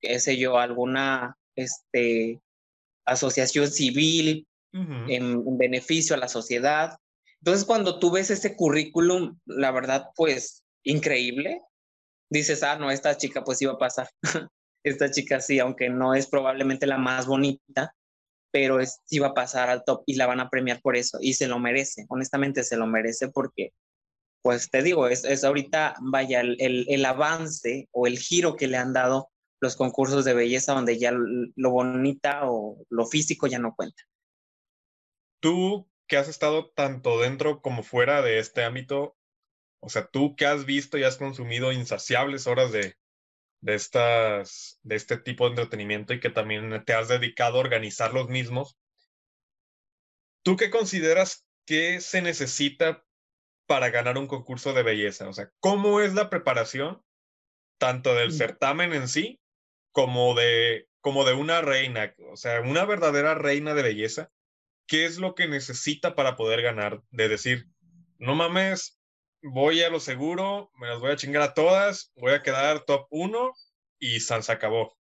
[0.00, 2.40] qué sé yo, alguna, este,
[3.04, 6.96] asociación civil en, beneficio a la sociedad.
[7.40, 11.62] Entonces, cuando tú ves ese currículum, la verdad, pues, increíble,
[12.30, 14.08] dices, ah, no, esta chica pues iba a pasar.
[14.84, 17.94] esta chica sí, aunque no es probablemente la más bonita,
[18.50, 21.34] pero sí va a pasar al top y la van a premiar por eso y
[21.34, 23.72] se lo merece, honestamente se lo merece porque,
[24.42, 28.78] pues te digo, es, es ahorita, vaya, el, el, avance o el giro que le
[28.78, 29.28] han dado
[29.60, 34.02] los concursos de belleza donde ya lo bonita o lo físico ya no cuenta.
[35.40, 39.17] Tú que has estado tanto dentro como fuera de este ámbito,
[39.80, 42.96] o sea, tú que has visto y has consumido insaciables horas de,
[43.60, 48.12] de, estas, de este tipo de entretenimiento y que también te has dedicado a organizar
[48.12, 48.76] los mismos,
[50.42, 53.04] ¿tú qué consideras que se necesita
[53.66, 55.28] para ganar un concurso de belleza?
[55.28, 57.02] O sea, ¿cómo es la preparación
[57.78, 59.40] tanto del certamen en sí
[59.92, 62.14] como de, como de una reina?
[62.30, 64.30] O sea, una verdadera reina de belleza.
[64.86, 67.02] ¿Qué es lo que necesita para poder ganar?
[67.10, 67.66] De decir,
[68.18, 68.97] no mames,
[69.42, 73.06] voy a lo seguro, me las voy a chingar a todas, voy a quedar top
[73.10, 73.52] 1
[73.98, 74.96] y San se acabó.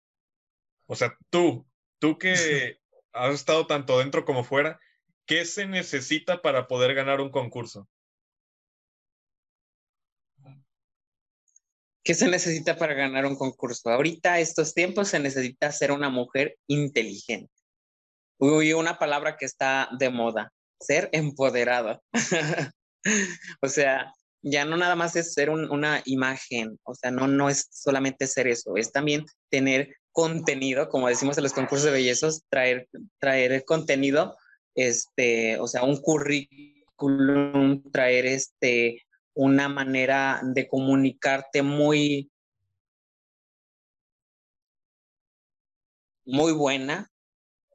[0.87, 1.65] O sea, tú,
[1.99, 2.33] tú que
[3.13, 4.79] has estado tanto dentro como fuera,
[5.25, 7.87] ¿qué se necesita para poder ganar un concurso?
[12.03, 13.89] ¿Qué se necesita para ganar un concurso?
[13.89, 17.51] Ahorita, estos tiempos, se necesita ser una mujer inteligente.
[18.37, 21.99] Uy, una palabra que está de moda, ser empoderada.
[23.61, 24.13] o sea,
[24.47, 28.45] ya no nada más es ser una imagen, o sea, no, no es solamente ser
[28.45, 32.87] eso, es también tener contenido, como decimos en los concursos de bellezas, traer,
[33.19, 34.37] traer contenido,
[34.75, 39.01] este, o sea, un currículum, traer este,
[39.33, 42.29] una manera de comunicarte muy,
[46.23, 47.09] muy buena,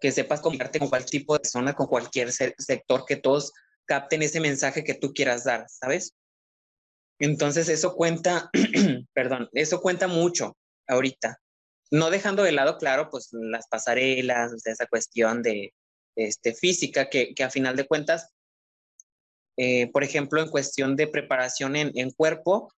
[0.01, 3.53] que sepas comunicarte con cualquier tipo de persona, con cualquier sector, que todos
[3.87, 6.15] capten ese mensaje que tú quieras dar, ¿sabes?
[7.21, 8.51] Entonces eso cuenta,
[9.15, 10.57] perdón, eso cuenta mucho
[10.89, 11.39] ahorita.
[11.91, 15.75] No dejando de lado, claro, pues las pasarelas, esa cuestión de
[16.17, 18.31] este, física, que, que a final de cuentas,
[19.59, 22.73] eh, por ejemplo, en cuestión de preparación en, en cuerpo,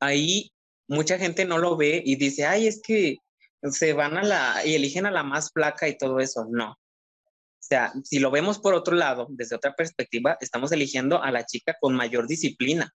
[0.00, 0.50] ahí
[0.88, 3.18] mucha gente no lo ve y dice, ay, es que
[3.62, 6.46] se van a la y eligen a la más flaca y todo eso.
[6.50, 6.72] No.
[6.72, 11.46] O sea, si lo vemos por otro lado, desde otra perspectiva, estamos eligiendo a la
[11.46, 12.92] chica con mayor disciplina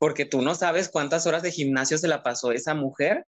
[0.00, 3.26] porque tú no sabes cuántas horas de gimnasio se la pasó esa mujer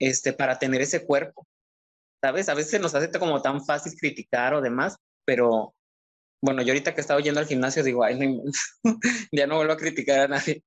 [0.00, 1.46] este, para tener ese cuerpo.
[2.20, 2.48] ¿Sabes?
[2.48, 5.74] A veces nos hace como tan fácil criticar o demás, pero
[6.42, 8.18] bueno, yo ahorita que he estado yendo al gimnasio digo, ay,
[9.32, 10.64] ya no vuelvo a criticar a nadie.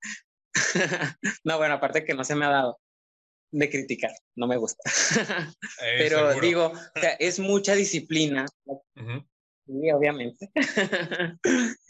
[1.43, 2.79] no, bueno, aparte que no se me ha dado
[3.51, 4.83] de criticar, no me gusta.
[5.81, 8.45] Eh, pero digo, o sea, es mucha disciplina.
[9.65, 10.49] Sí, obviamente.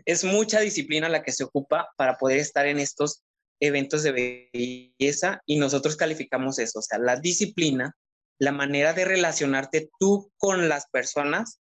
[0.06, 3.24] es mucha disciplina la que se ocupa para poder estar en estos
[3.60, 7.96] eventos de belleza y nosotros calificamos eso, o sea, la disciplina,
[8.40, 11.62] la manera de relacionarte tú con las personas,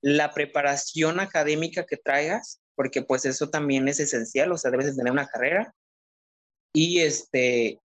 [0.00, 4.96] la preparación académica que traigas, porque pues eso también es esencial, o sea, debes de
[4.96, 5.74] tener una carrera.
[6.72, 7.80] Y este,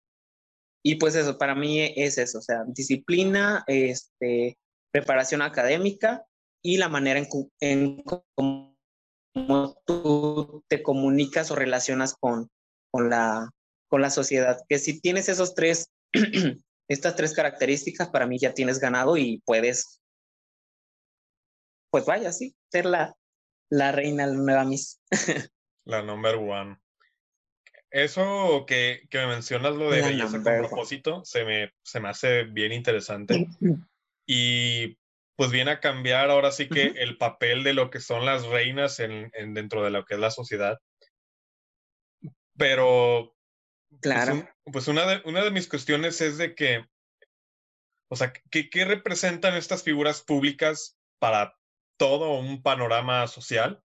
[0.83, 4.59] y pues eso, para mí es eso, o sea, disciplina, este,
[4.91, 6.25] preparación académica
[6.63, 7.29] y la manera en,
[7.61, 8.77] en cómo
[9.85, 12.51] tú te comunicas o relacionas con,
[12.91, 13.51] con la,
[13.89, 14.59] con la sociedad.
[14.69, 15.91] Que si tienes esos tres,
[16.89, 20.01] estas tres características, para mí ya tienes ganado y puedes,
[21.91, 23.15] pues vaya, sí, ser la,
[23.71, 25.01] la reina, la nueva Miss.
[25.85, 26.79] la number one.
[27.91, 32.45] Eso que, que me mencionas, lo de belleza con propósito, se me, se me hace
[32.45, 33.49] bien interesante.
[34.27, 34.99] y
[35.37, 38.99] pues viene a cambiar ahora sí que el papel de lo que son las reinas
[38.99, 40.79] en, en, dentro de lo que es la sociedad.
[42.59, 43.35] Pero.
[43.89, 44.49] Pues, claro.
[44.65, 46.85] Pues, una, de, una de mis cuestiones es de que.
[48.11, 51.57] O sea, ¿qué, ¿qué representan estas figuras públicas para
[51.99, 53.83] todo un panorama social?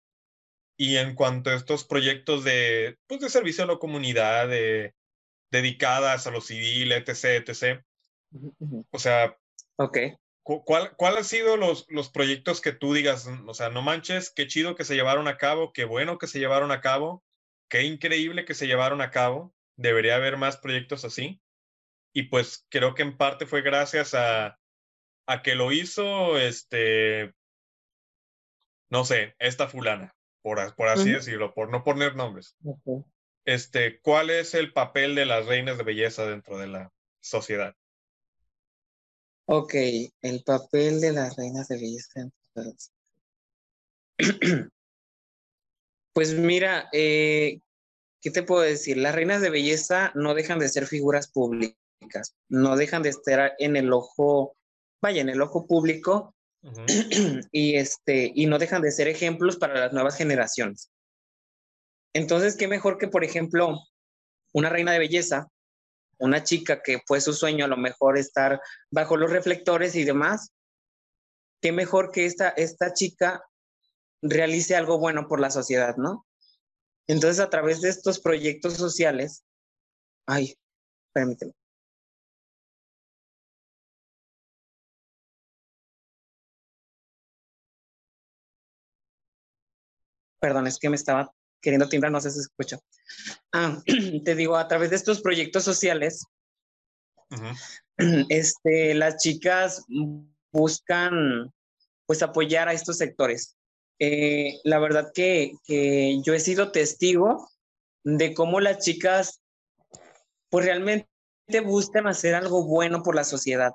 [0.77, 4.93] Y en cuanto a estos proyectos de, pues, de servicio a la comunidad, de,
[5.51, 7.83] dedicadas a lo civil, etc., etc.
[8.91, 9.37] O sea,
[9.77, 10.15] okay.
[10.43, 14.47] ¿cuál, ¿cuál han sido los, los proyectos que tú digas, o sea, no manches, qué
[14.47, 17.23] chido que se llevaron a cabo, qué bueno que se llevaron a cabo,
[17.69, 19.53] qué increíble que se llevaron a cabo.
[19.77, 21.41] Debería haber más proyectos así.
[22.13, 24.59] Y pues creo que en parte fue gracias a,
[25.27, 27.33] a que lo hizo, este,
[28.89, 32.57] no sé, esta fulana, por, por así decirlo, por no poner nombres.
[33.45, 36.91] Este, ¿cuál es el papel de las reinas de belleza dentro de la
[37.21, 37.75] sociedad?
[39.45, 39.73] Ok,
[40.21, 42.29] el papel de las reinas de belleza.
[46.13, 47.61] Pues mira, eh,
[48.21, 48.97] ¿qué te puedo decir?
[48.97, 53.75] Las reinas de belleza no dejan de ser figuras públicas, no dejan de estar en
[53.75, 54.55] el ojo,
[55.01, 56.35] vaya, en el ojo público
[57.51, 60.91] y, este, y no dejan de ser ejemplos para las nuevas generaciones.
[62.13, 63.79] Entonces, qué mejor que, por ejemplo,
[64.53, 65.47] una reina de belleza,
[66.17, 68.59] una chica que fue su sueño a lo mejor estar
[68.91, 70.51] bajo los reflectores y demás,
[71.61, 73.43] qué mejor que esta, esta chica
[74.21, 76.25] realice algo bueno por la sociedad, ¿no?
[77.07, 79.43] Entonces, a través de estos proyectos sociales,
[80.27, 80.55] ay,
[81.13, 81.53] permíteme.
[90.39, 92.79] Perdón, es que me estaba queriendo timbrar, no sé si se escucha.
[93.51, 93.81] Ah,
[94.23, 96.25] te digo, a través de estos proyectos sociales,
[98.29, 99.83] este, las chicas
[100.51, 101.51] buscan
[102.05, 103.58] pues apoyar a estos sectores.
[103.99, 107.49] Eh, la verdad que, yo he sido testigo
[108.03, 109.41] de cómo las chicas
[110.49, 111.07] pues realmente
[111.65, 113.71] buscan hacer algo bueno por la sociedad.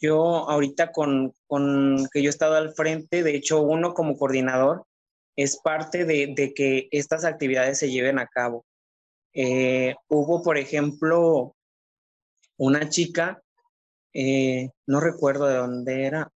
[0.00, 4.84] yo ahorita con, con que yo he estado al frente, de hecho uno como coordinador,
[5.36, 8.64] es parte de, de que estas actividades se lleven a cabo.
[9.32, 11.54] Eh, hubo, por ejemplo,
[12.56, 13.40] una chica,
[14.12, 16.32] eh, no recuerdo de dónde era,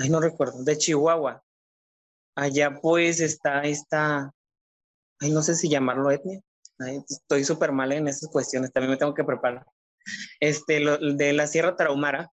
[0.00, 1.42] ay, no recuerdo, de Chihuahua.
[2.36, 4.32] Allá pues está esta,
[5.20, 6.40] ay, no sé si llamarlo etnia,
[7.08, 9.66] estoy súper mal en esas cuestiones, también me tengo que preparar.
[10.40, 10.80] Este,
[11.14, 12.30] de la Sierra Tarahumara,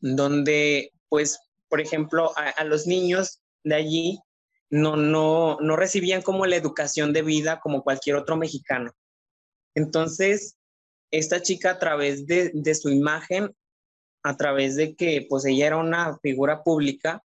[0.00, 1.38] donde pues,
[1.68, 4.18] por ejemplo, a los niños de allí
[4.70, 8.92] no, no, no recibían como la educación de vida como cualquier otro mexicano.
[9.74, 10.56] Entonces,
[11.10, 13.54] esta chica a través de, de su imagen,
[14.24, 17.22] a través de que pues ella era una figura pública,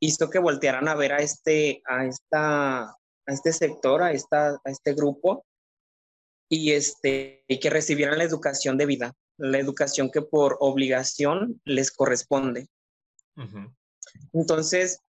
[0.00, 2.96] hizo que voltearan a ver a este, a esta, a
[3.28, 5.46] este sector, a, esta, a este grupo,
[6.48, 11.90] y, este, y que recibieran la educación de vida, la educación que por obligación les
[11.90, 12.68] corresponde.
[14.32, 15.00] Entonces,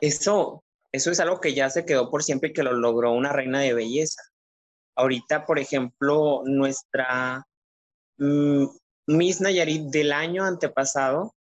[0.00, 3.32] eso, eso es algo que ya se quedó por siempre y que lo logró una
[3.32, 4.22] reina de belleza.
[4.96, 7.44] Ahorita, por ejemplo, nuestra
[8.18, 8.66] mm,
[9.08, 11.34] Miss Nayarit del año antepasado,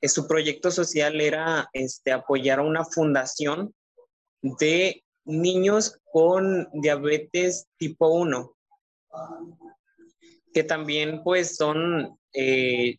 [0.00, 3.74] eh, su proyecto social era este, apoyar a una fundación
[4.40, 8.56] de niños con diabetes tipo 1,
[10.54, 12.96] que también pues son, eh,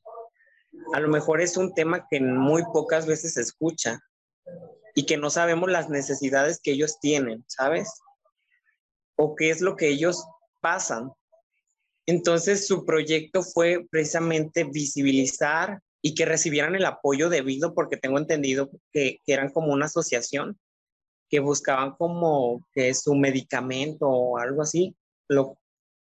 [0.93, 3.99] a lo mejor es un tema que muy pocas veces se escucha
[4.93, 7.91] y que no sabemos las necesidades que ellos tienen, ¿sabes?
[9.15, 10.23] O qué es lo que ellos
[10.59, 11.11] pasan.
[12.09, 18.71] Entonces su proyecto fue precisamente visibilizar y que recibieran el apoyo debido, porque tengo entendido
[18.91, 20.59] que, eran como una asociación
[21.29, 24.95] que buscaban como que su medicamento o algo así,
[25.27, 25.59] lo,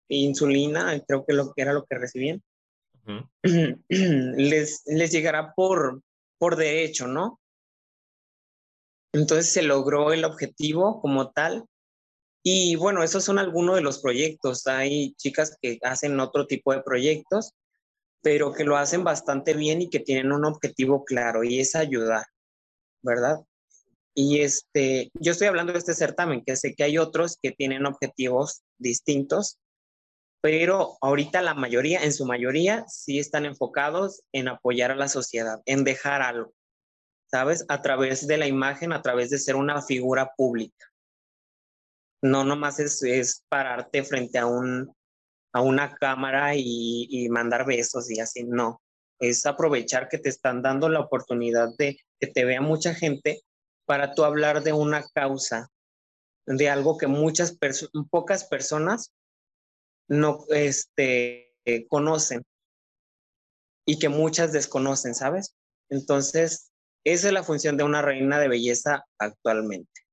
[0.08, 2.40] insulina, creo que lo que era lo que recibían,
[3.88, 6.02] les, les llegará por,
[6.38, 7.40] por derecho, ¿no?
[9.12, 11.64] Entonces se logró el objetivo como tal.
[12.48, 14.68] Y bueno, esos son algunos de los proyectos.
[14.68, 17.54] Hay chicas que hacen otro tipo de proyectos,
[18.22, 22.24] pero que lo hacen bastante bien y que tienen un objetivo claro y es ayudar,
[23.02, 23.40] ¿verdad?
[24.14, 27.84] Y este, yo estoy hablando de este certamen, que sé que hay otros que tienen
[27.84, 29.58] objetivos distintos,
[30.40, 35.62] pero ahorita la mayoría, en su mayoría, sí están enfocados en apoyar a la sociedad,
[35.66, 36.54] en dejar algo.
[37.28, 37.64] ¿sabes?
[37.66, 40.86] A través de la imagen, a través de ser una figura pública.
[42.30, 44.92] No nomás es, es pararte frente a, un,
[45.52, 48.82] a una cámara y, mandar besos y así, no.
[49.18, 53.42] Es aprovechar que te están dando la oportunidad de que te vea mucha gente
[53.86, 55.68] para tú hablar de una causa,
[56.46, 57.56] de algo que muchas
[58.10, 59.12] pocas personas
[60.08, 61.54] no este,
[61.88, 62.42] conocen
[63.86, 65.54] y que muchas desconocen, ¿sabes?
[65.88, 66.70] Entonces,
[67.04, 70.05] esa es la función de una reina de belleza actualmente.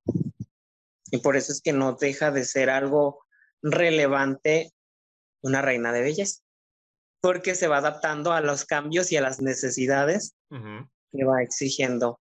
[1.14, 3.24] Y por eso es que no deja de ser algo
[3.62, 4.74] relevante
[5.44, 6.42] una reina de belleza,
[7.22, 12.20] porque se va adaptando a los cambios y a las necesidades que va exigiendo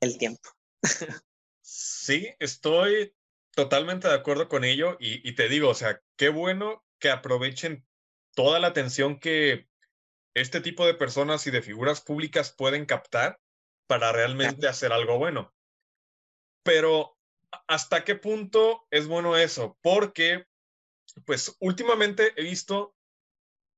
[0.00, 0.48] el tiempo.
[1.62, 3.12] sí, estoy
[3.50, 7.84] totalmente de acuerdo con ello y, y te digo, o sea, qué bueno que aprovechen
[8.36, 9.68] toda la atención que
[10.34, 13.40] este tipo de personas y de figuras públicas pueden captar
[13.88, 15.52] para realmente hacer algo bueno.
[16.62, 17.13] Pero
[17.66, 19.78] ¿hasta qué punto es bueno eso?
[19.82, 20.44] Porque,
[21.24, 22.94] pues últimamente he visto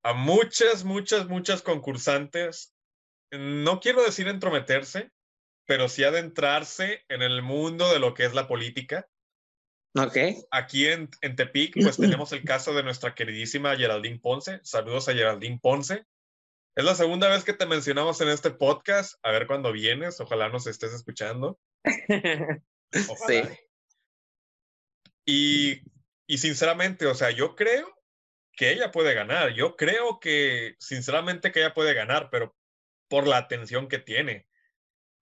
[0.03, 2.75] a muchas, muchas, muchas concursantes,
[3.33, 5.11] no quiero decir entrometerse,
[5.67, 9.09] pero sí adentrarse en el mundo de lo que es la política.
[9.97, 10.17] Ok.
[10.51, 14.61] Aquí en, en Tepic, pues tenemos el caso de nuestra queridísima Geraldine Ponce.
[14.63, 16.05] Saludos a Geraldine Ponce
[16.77, 19.15] Es la segunda vez que te mencionamos en este podcast.
[19.23, 20.21] A ver cuándo vienes.
[20.21, 21.59] Ojalá nos estés escuchando.
[23.27, 23.43] Sí.
[25.27, 25.83] Y,
[26.27, 27.93] y sinceramente, o sea, yo creo
[28.57, 29.53] que ella puede ganar.
[29.53, 32.57] Yo creo que, sinceramente, que ella puede ganar, pero
[33.09, 34.49] por la atención que tiene.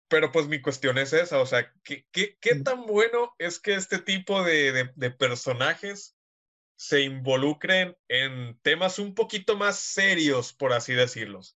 [0.09, 3.73] Pero pues mi cuestión es esa, o sea, ¿qué, qué, qué tan bueno es que
[3.73, 6.15] este tipo de, de, de personajes
[6.77, 11.57] se involucren en temas un poquito más serios, por así decirlos?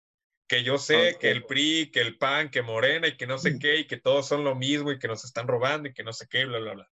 [0.48, 3.60] Que yo sé que el PRI, que el PAN, que Morena y que no sé
[3.60, 6.14] qué, y que todos son lo mismo y que nos están robando y que no
[6.14, 6.92] sé qué, bla, bla, bla.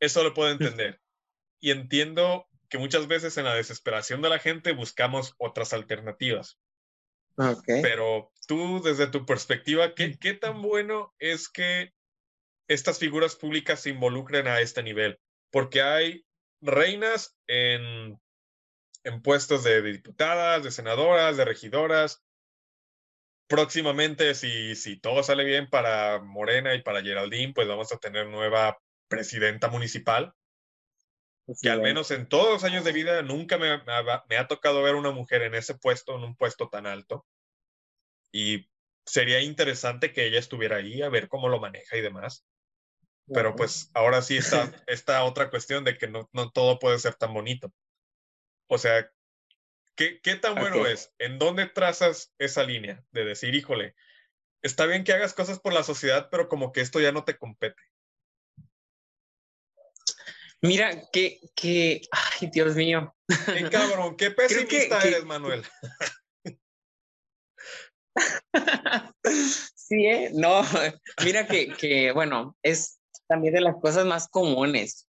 [0.00, 1.00] Eso lo puedo entender.
[1.60, 6.58] Y entiendo que muchas veces en la desesperación de la gente buscamos otras alternativas.
[7.36, 7.64] Ok.
[7.82, 11.92] Pero tú, desde tu perspectiva, ¿qué, qué tan bueno es que
[12.68, 15.18] estas figuras públicas se involucren a este nivel?
[15.50, 16.26] Porque hay
[16.60, 18.18] reinas en,
[19.04, 22.24] en puestos de diputadas, de senadoras, de regidoras.
[23.48, 28.26] Próximamente, si, si todo sale bien para Morena y para Geraldine, pues vamos a tener
[28.26, 28.76] nueva
[29.08, 30.34] presidenta municipal
[31.62, 34.46] que al menos en todos los años de vida nunca me, me ha- me ha
[34.48, 37.26] tocado ver una mujer en ese puesto, en un puesto tan alto.
[38.32, 38.68] Y
[39.04, 42.44] sería interesante que ella estuviera ahí a ver cómo lo maneja y demás.
[43.32, 47.14] Pero pues ahora sí está esta otra cuestión de que no, no todo puede ser
[47.14, 47.72] tan bonito.
[48.68, 49.10] O sea,
[49.96, 51.14] ¿qué, qué tan bueno es?
[51.18, 53.94] ¿En dónde trazas esa línea de decir, híjole,
[54.62, 57.38] está bien que hagas cosas por la sociedad, pero como que esto ya no te
[57.38, 57.82] compete?
[60.62, 63.14] Mira, que, que, ay, Dios mío.
[63.46, 64.16] ¡Qué cabrón!
[64.16, 65.62] ¡Qué que- pesimista que- eres, Manuel!
[69.74, 70.30] sí, ¿eh?
[70.32, 70.62] No,
[71.24, 72.98] mira que, que, bueno, es
[73.28, 75.08] también de las cosas más comunes.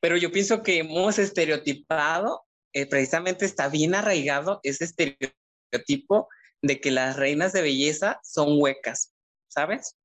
[0.00, 6.28] Pero yo pienso que hemos estereotipado, eh, precisamente está bien arraigado ese estereotipo
[6.62, 9.12] de que las reinas de belleza son huecas,
[9.48, 9.96] ¿sabes?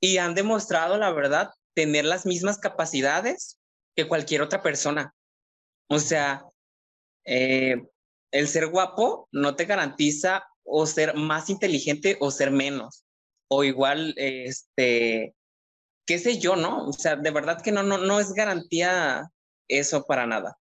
[0.00, 3.58] Y han demostrado, la verdad, tener las mismas capacidades
[3.96, 5.14] que cualquier otra persona.
[5.88, 6.44] O sea,
[7.24, 7.76] eh,
[8.30, 13.04] el ser guapo no te garantiza o ser más inteligente o ser menos.
[13.48, 15.34] O igual, este,
[16.06, 16.86] qué sé yo, ¿no?
[16.86, 19.30] O sea, de verdad que no, no, no es garantía
[19.68, 20.58] eso para nada.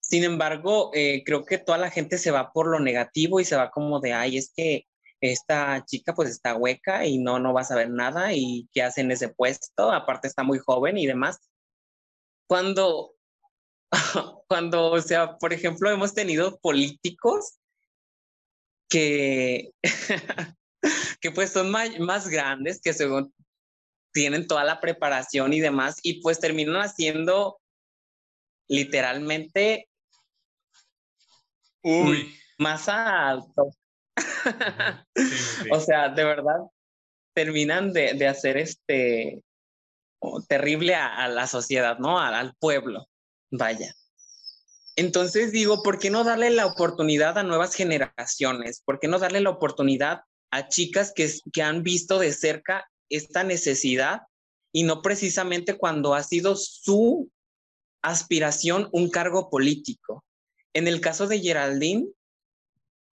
[0.00, 3.56] Sin embargo, eh, creo que toda la gente se va por lo negativo y se
[3.56, 4.86] va como de, ay, es que
[5.20, 9.02] esta chica pues está hueca y no, no va a saber nada y qué hace
[9.02, 11.38] en ese puesto, aparte está muy joven y demás.
[12.46, 13.14] Cuando,
[14.48, 17.58] cuando, o sea, por ejemplo, hemos tenido políticos
[18.88, 19.70] que,
[21.20, 23.32] que pues son más, más grandes, que según
[24.12, 27.60] tienen toda la preparación y demás, y pues terminan haciendo
[28.68, 29.88] literalmente
[31.82, 32.34] Uy.
[32.58, 33.70] más alto.
[35.16, 35.68] Sí, sí, sí.
[35.72, 36.58] O sea, de verdad,
[37.34, 39.42] terminan de, de hacer este
[40.20, 42.18] oh, terrible a, a la sociedad, ¿no?
[42.18, 43.06] Al, al pueblo.
[43.50, 43.94] Vaya.
[44.96, 48.82] Entonces digo, ¿por qué no darle la oportunidad a nuevas generaciones?
[48.84, 53.44] ¿Por qué no darle la oportunidad a chicas que, que han visto de cerca esta
[53.44, 54.22] necesidad
[54.72, 57.30] y no precisamente cuando ha sido su
[58.02, 60.24] aspiración un cargo político?
[60.74, 62.08] En el caso de Geraldine,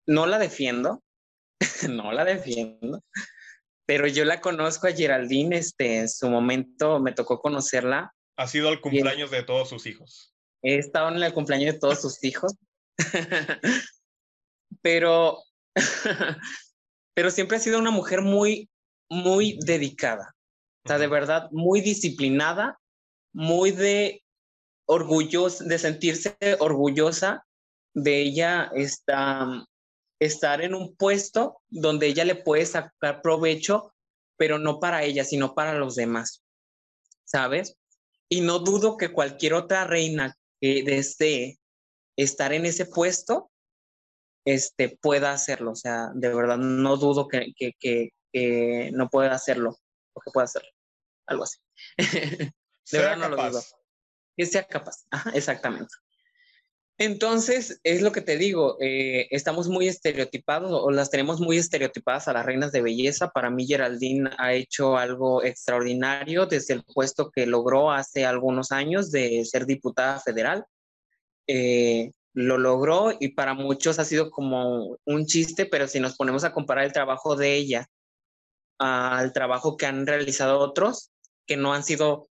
[0.08, 1.04] no la defiendo,
[1.88, 3.04] no la defiendo,
[3.86, 8.12] pero yo la conozco a Geraldine, este, en su momento me tocó conocerla.
[8.36, 10.34] Ha sido el cumpleaños de todos sus hijos.
[10.62, 12.54] He estado en el cumpleaños de todos sus hijos,
[14.82, 15.38] pero,
[17.14, 18.68] pero siempre ha sido una mujer muy,
[19.10, 20.34] muy dedicada,
[20.84, 22.78] o sea, de verdad, muy disciplinada,
[23.34, 24.22] muy de
[24.86, 27.44] orgullosa, de sentirse orgullosa
[27.94, 29.66] de ella está,
[30.20, 33.94] estar en un puesto donde ella le puede sacar provecho,
[34.36, 36.42] pero no para ella, sino para los demás,
[37.24, 37.76] ¿sabes?
[38.28, 41.58] Y no dudo que cualquier otra reina que desee
[42.16, 43.50] estar en ese puesto,
[44.44, 45.72] este, pueda hacerlo.
[45.72, 49.76] O sea, de verdad, no dudo que, que, que, que no pueda hacerlo,
[50.14, 50.70] o que pueda hacerlo,
[51.26, 51.58] algo así.
[51.96, 52.52] de
[52.84, 53.62] Sea verdad no lo dudo.
[54.36, 55.94] Que sea capaz, Ajá, exactamente.
[57.00, 62.26] Entonces, es lo que te digo, eh, estamos muy estereotipados o las tenemos muy estereotipadas
[62.26, 63.30] a las reinas de belleza.
[63.30, 69.12] Para mí, Geraldine ha hecho algo extraordinario desde el puesto que logró hace algunos años
[69.12, 70.64] de ser diputada federal.
[71.46, 76.42] Eh, lo logró y para muchos ha sido como un chiste, pero si nos ponemos
[76.42, 77.86] a comparar el trabajo de ella
[78.78, 81.10] al trabajo que han realizado otros,
[81.46, 82.28] que no han sido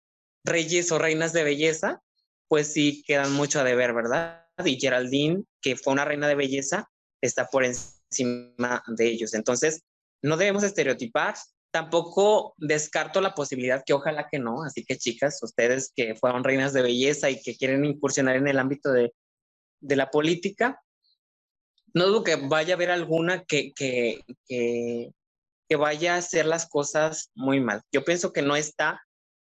[0.43, 2.01] reyes o reinas de belleza,
[2.47, 4.40] pues sí quedan mucho a deber, ¿verdad?
[4.65, 6.89] Y Geraldine, que fue una reina de belleza,
[7.21, 9.33] está por encima de ellos.
[9.33, 9.83] Entonces,
[10.21, 11.35] no debemos estereotipar.
[11.71, 14.63] Tampoco descarto la posibilidad que ojalá que no.
[14.63, 18.59] Así que chicas, ustedes que fueron reinas de belleza y que quieren incursionar en el
[18.59, 19.13] ámbito de,
[19.79, 20.81] la política,
[21.93, 23.73] no dudo que vaya a haber alguna que,
[25.77, 27.81] vaya a hacer las cosas muy mal.
[27.91, 29.01] Yo pienso que no está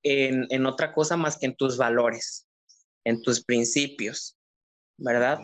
[0.05, 2.47] en, otra cosa más que en tus valores,
[3.05, 4.37] en tus principios,
[5.03, 5.40] ¿verdad?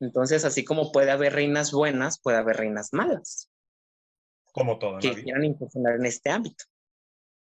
[0.00, 3.50] Entonces, así como puede haber reinas buenas, puede haber reinas malas.
[4.52, 5.02] Como todas.
[5.02, 6.64] Que quieran incursionar en este ámbito,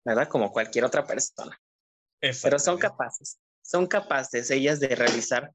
[0.05, 0.29] ¿verdad?
[0.29, 1.61] Como cualquier otra persona.
[2.21, 5.53] Pero son capaces, son capaces ellas de realizar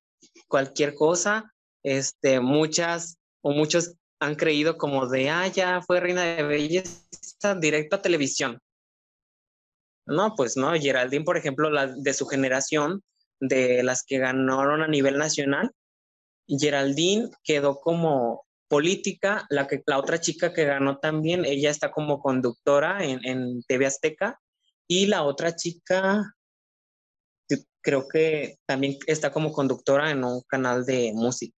[0.48, 1.52] cualquier cosa.
[1.84, 7.98] Este, muchas o muchos han creído como de, ah, ya fue reina de belleza directo
[7.98, 8.60] a televisión.
[10.06, 13.02] No, pues no, Geraldine, por ejemplo, la de su generación,
[13.42, 15.74] de las que ganaron a nivel nacional,
[16.48, 22.20] Geraldine quedó como política, la, que, la otra chica que ganó también, ella está como
[22.20, 24.40] conductora en, en TV Azteca,
[24.88, 26.24] y la otra chica,
[27.82, 31.56] creo que también está como conductora en un canal de música.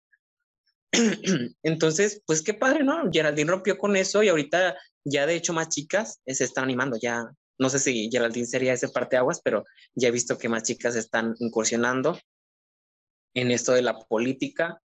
[1.64, 3.10] Entonces, pues qué padre, ¿no?
[3.12, 7.30] Geraldine rompió con eso y ahorita ya de hecho más chicas se están animando, ya
[7.58, 9.64] no sé si Geraldine sería ese parteaguas, pero
[9.94, 12.18] ya he visto que más chicas están incursionando
[13.36, 14.82] en esto de la política.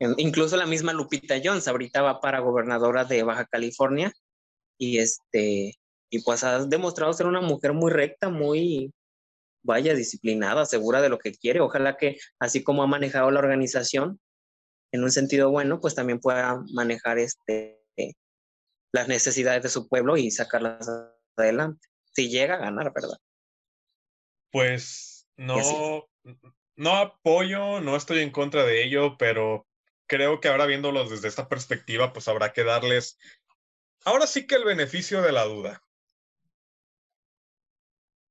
[0.00, 4.12] Incluso la misma Lupita Jones ahorita va para gobernadora de Baja California
[4.78, 5.74] y este
[6.10, 8.92] y pues ha demostrado ser una mujer muy recta, muy
[9.62, 11.60] vaya disciplinada, segura de lo que quiere.
[11.60, 14.20] Ojalá que así como ha manejado la organización,
[14.92, 17.82] en un sentido bueno, pues también pueda manejar este,
[18.92, 20.88] las necesidades de su pueblo y sacarlas
[21.36, 21.86] adelante.
[22.12, 23.18] Si llega a ganar, ¿verdad?
[24.50, 26.08] Pues no,
[26.78, 29.66] no apoyo, no estoy en contra de ello, pero
[30.06, 33.18] creo que ahora viéndolos desde esta perspectiva, pues habrá que darles,
[34.04, 35.82] ahora sí que el beneficio de la duda.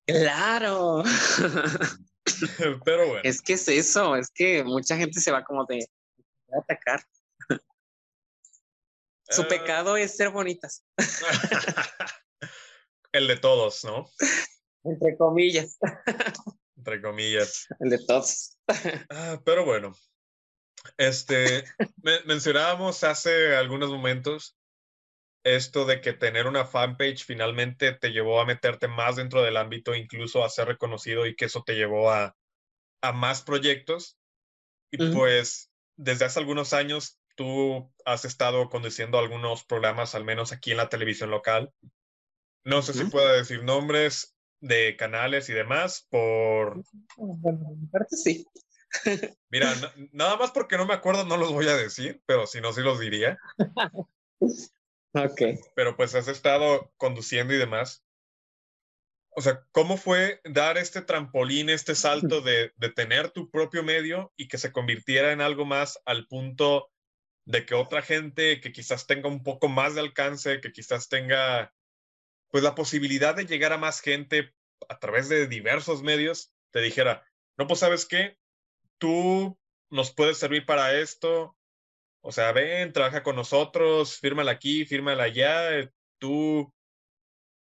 [0.08, 1.04] Claro.
[2.86, 3.22] Pero bueno.
[3.24, 5.86] Es que es eso, es que mucha gente se va como de,
[6.54, 7.02] a atacar.
[9.30, 10.86] Su pecado es ser bonitas.
[13.12, 14.10] El de todos, ¿no?
[14.86, 15.78] Entre comillas.
[16.78, 17.68] Entre comillas.
[17.80, 18.54] El de todos.
[19.10, 19.94] Ah, pero bueno,
[20.98, 21.64] este,
[22.26, 24.58] mencionábamos hace algunos momentos
[25.44, 29.96] esto de que tener una fanpage finalmente te llevó a meterte más dentro del ámbito,
[29.96, 32.36] incluso a ser reconocido y que eso te llevó a,
[33.02, 34.18] a más proyectos.
[34.92, 40.72] Y pues desde hace algunos años tú has estado conduciendo algunos programas, al menos aquí
[40.72, 41.72] en la televisión local.
[42.66, 46.82] No sé si puedo decir nombres de canales y demás por...
[47.18, 48.46] Bueno, parte sí.
[49.50, 49.74] Mira,
[50.12, 52.82] nada más porque no me acuerdo no los voy a decir, pero si no, sí
[52.82, 53.38] los diría.
[54.40, 55.42] ok.
[55.76, 58.04] Pero pues has estado conduciendo y demás.
[59.32, 64.34] O sea, ¿cómo fue dar este trampolín, este salto de, de, tener tu propio medio
[64.36, 66.90] y que se convirtiera en algo más al punto
[67.46, 71.72] de que otra gente que quizás tenga un poco más de alcance, que quizás tenga
[72.50, 74.54] pues la posibilidad de llegar a más gente
[74.90, 77.26] a través de diversos medios, te dijera,
[77.58, 78.38] no, pues sabes qué,
[78.98, 79.58] tú
[79.90, 81.58] nos puedes servir para esto,
[82.22, 86.74] o sea, ven, trabaja con nosotros, fírmala aquí, fírmala allá, tú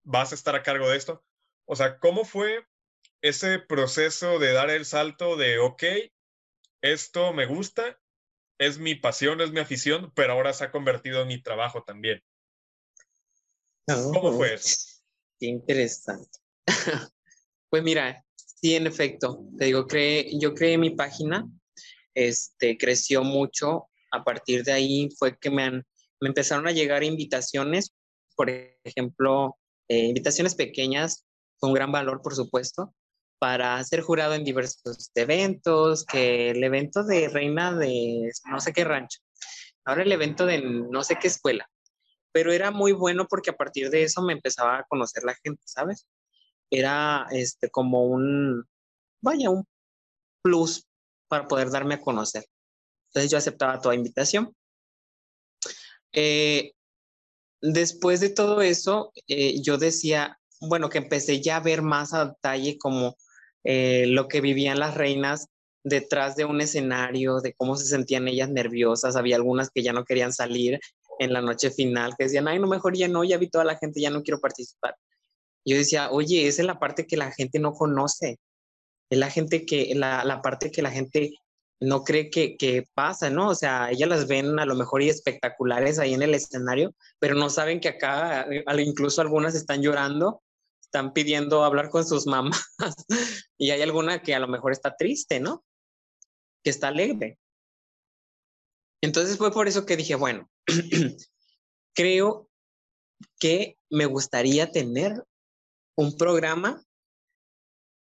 [0.03, 1.23] vas a estar a cargo de esto.
[1.65, 2.65] O sea, ¿cómo fue
[3.21, 5.83] ese proceso de dar el salto de, ok,
[6.81, 7.99] esto me gusta,
[8.57, 12.23] es mi pasión, es mi afición, pero ahora se ha convertido en mi trabajo también?
[13.87, 14.75] ¿Cómo fue eso?
[15.39, 16.39] Qué interesante.
[17.69, 21.47] pues mira, sí, en efecto, te digo, creé, yo creé mi página,
[22.13, 25.85] este, creció mucho, a partir de ahí fue que me, han,
[26.19, 27.93] me empezaron a llegar invitaciones,
[28.35, 28.49] por
[28.83, 29.57] ejemplo,
[29.87, 31.25] eh, invitaciones pequeñas
[31.57, 32.93] con gran valor, por supuesto,
[33.39, 38.83] para ser jurado en diversos eventos, que el evento de reina de no sé qué
[38.83, 39.19] rancho,
[39.85, 41.69] ahora el evento de no sé qué escuela,
[42.31, 45.61] pero era muy bueno porque a partir de eso me empezaba a conocer la gente,
[45.65, 46.05] ¿sabes?
[46.69, 48.65] Era este como un,
[49.21, 49.65] vaya, un
[50.41, 50.87] plus
[51.27, 52.45] para poder darme a conocer.
[53.09, 54.53] Entonces yo aceptaba toda invitación.
[56.13, 56.73] Eh,
[57.61, 62.25] después de todo eso, eh, yo decía, bueno, que empecé ya a ver más a
[62.27, 63.15] detalle como
[63.63, 65.47] eh, lo que vivían las reinas
[65.83, 69.15] detrás de un escenario, de cómo se sentían ellas nerviosas.
[69.15, 70.79] Había algunas que ya no querían salir
[71.19, 73.77] en la noche final, que decían, ay, no, mejor ya no, ya vi toda la
[73.77, 74.95] gente, ya no quiero participar.
[75.65, 78.39] Yo decía, oye, esa es la parte que la gente no conoce.
[79.09, 81.33] Es la gente que, la, la parte que la gente
[81.79, 83.49] no cree que, que, pasa, ¿no?
[83.49, 87.35] O sea, ellas las ven a lo mejor y espectaculares ahí en el escenario, pero
[87.35, 88.47] no saben que acá
[88.79, 90.41] incluso algunas están llorando,
[90.81, 92.65] están pidiendo hablar con sus mamás
[93.57, 95.63] y hay alguna que a lo mejor está triste, ¿no?
[96.63, 97.37] Que está alegre.
[99.01, 100.49] Entonces fue por eso que dije, bueno,
[101.95, 102.49] creo
[103.39, 105.23] que me gustaría tener
[105.95, 106.83] un programa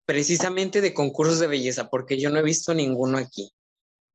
[0.05, 3.51] precisamente de concursos de belleza, porque yo no he visto ninguno aquí.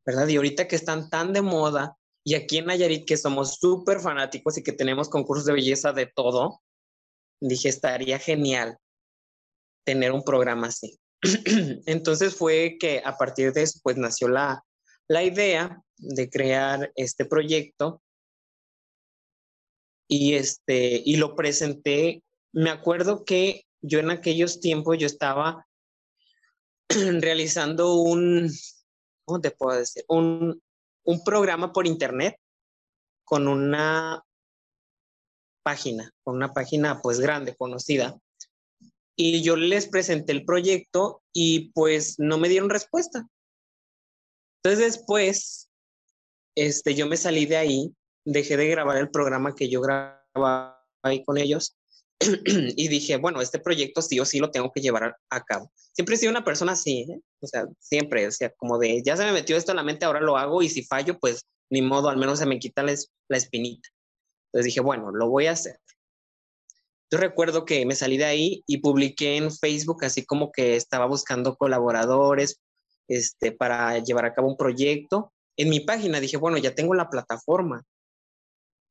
[0.07, 0.29] ¿verdad?
[0.29, 4.57] Y ahorita que están tan de moda, y aquí en Nayarit que somos súper fanáticos
[4.57, 6.63] y que tenemos concursos de belleza de todo,
[7.41, 8.79] dije, estaría genial
[9.85, 10.99] tener un programa así.
[11.87, 14.65] Entonces fue que a partir de eso, pues nació la,
[15.09, 18.03] la idea de crear este proyecto
[20.09, 22.23] y, este, y lo presenté.
[22.53, 25.67] Me acuerdo que yo en aquellos tiempos yo estaba
[26.89, 28.51] realizando un,
[29.25, 30.05] ¿cómo te puedo decir?
[30.09, 30.63] Un,
[31.05, 32.37] un programa por internet
[33.25, 34.23] con una
[35.63, 38.17] página, con una página pues grande, conocida.
[39.17, 43.27] Y yo les presenté el proyecto y pues no me dieron respuesta.
[44.63, 45.69] Entonces después,
[46.55, 47.95] este, yo me salí de ahí,
[48.27, 51.77] dejé de grabar el programa que yo grababa ahí con ellos
[52.21, 55.71] y dije, bueno, este proyecto sí o sí lo tengo que llevar a, cabo.
[55.93, 57.21] Siempre he sido una persona así, ¿eh?
[57.41, 60.05] o sea, siempre, o sea, como de, ya se me metió esto a la mente,
[60.05, 62.95] ahora lo hago y si fallo, pues ni modo, al menos se me quita la,
[63.29, 63.89] la espinita.
[64.47, 65.79] Entonces dije, bueno, lo voy a hacer.
[67.11, 71.07] Yo recuerdo que me salí de ahí y publiqué en Facebook así como que estaba
[71.07, 72.61] buscando colaboradores
[73.09, 75.33] este, para llevar a cabo un proyecto.
[75.57, 77.85] En mi página dije, bueno, ya tengo la plataforma,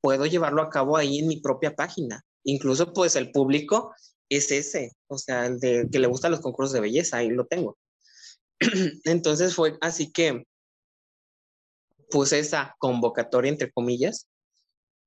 [0.05, 2.23] puedo llevarlo a cabo ahí en mi propia página.
[2.43, 3.91] Incluso pues el público
[4.29, 7.47] es ese, o sea, el de que le gustan los concursos de belleza, ahí lo
[7.47, 7.75] tengo.
[9.03, 10.43] Entonces fue así que
[12.11, 14.27] puse esa convocatoria entre comillas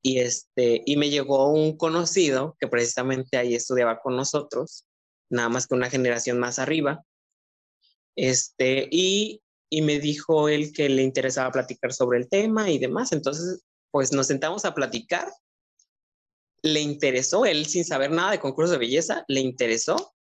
[0.02, 4.84] y este y me llegó un conocido que precisamente ahí estudiaba con nosotros,
[5.30, 7.04] nada más que una generación más arriba.
[8.16, 13.12] Este y y me dijo él que le interesaba platicar sobre el tema y demás,
[13.12, 15.28] entonces pues nos sentamos a platicar
[16.62, 20.14] le interesó, él sin saber nada de concursos de belleza, le interesó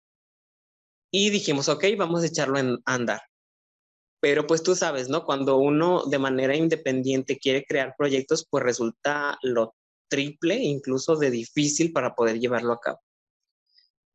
[1.11, 3.21] y dijimos, ok, vamos a echarlo en andar.
[4.19, 5.23] Pero pues tú sabes, ¿no?
[5.23, 9.75] Cuando uno de manera independiente quiere crear proyectos, pues resulta lo
[10.09, 12.99] triple, incluso de difícil para poder llevarlo a cabo.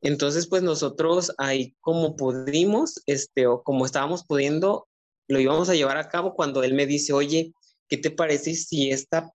[0.03, 4.89] Entonces, pues nosotros ahí como pudimos, este, o como estábamos pudiendo,
[5.29, 7.53] lo íbamos a llevar a cabo cuando él me dice, oye,
[7.89, 9.31] ¿qué te parece si esta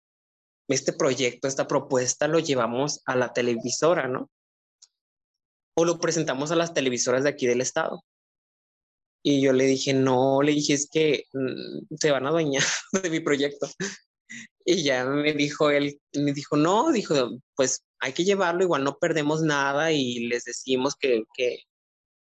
[0.68, 4.30] este proyecto, esta propuesta lo llevamos a la televisora, ¿no?
[5.78, 8.04] O lo presentamos a las televisoras de aquí del estado.
[9.24, 12.64] Y yo le dije, no, le dije, es que mm, se van a adueñar
[13.04, 13.68] de mi proyecto.
[14.66, 17.16] Y ya me dijo él, me dijo, no, dijo,
[17.56, 21.60] pues hay que llevarlo, igual no perdemos nada y les decimos que, que,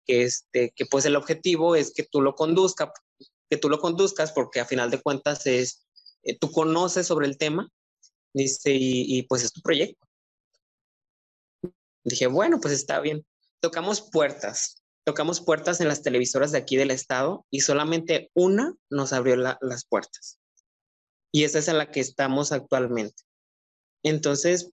[0.06, 2.90] que, este, que pues el objetivo es que tú lo conduzcas,
[3.48, 5.86] que tú lo conduzcas porque a final de cuentas es,
[6.22, 7.70] eh, tú conoces sobre el tema
[8.36, 10.06] Dice, y, pues es tu proyecto.
[12.04, 13.24] Dije, bueno, pues está bien.
[13.60, 19.14] Tocamos puertas, tocamos puertas en las televisoras de aquí del estado y solamente una nos
[19.14, 20.38] abrió las puertas.
[21.32, 23.22] Y esa es en la que estamos actualmente.
[24.02, 24.70] Entonces,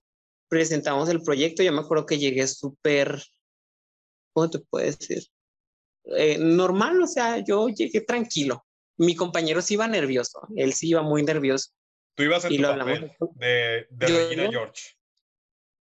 [0.48, 1.62] presentamos el proyecto.
[1.62, 3.24] Yo me acuerdo que llegué súper,
[4.34, 5.24] ¿cómo te puedes decir?
[6.18, 8.66] Eh, normal, o sea, yo llegué tranquilo.
[8.98, 11.70] Mi compañero sí iba nervioso, él sí iba muy nervioso.
[12.14, 14.96] Tú ibas en tu papel de, Regina George.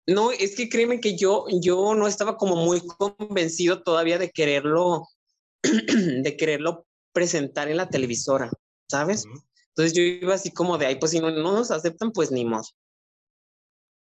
[0.07, 5.07] No, es que créeme que yo, yo no estaba como muy convencido todavía de quererlo,
[5.63, 8.51] de quererlo presentar en la televisora,
[8.89, 9.25] ¿sabes?
[9.69, 12.45] Entonces yo iba así como de, ahí, pues si no, no nos aceptan, pues ni
[12.45, 12.63] modo.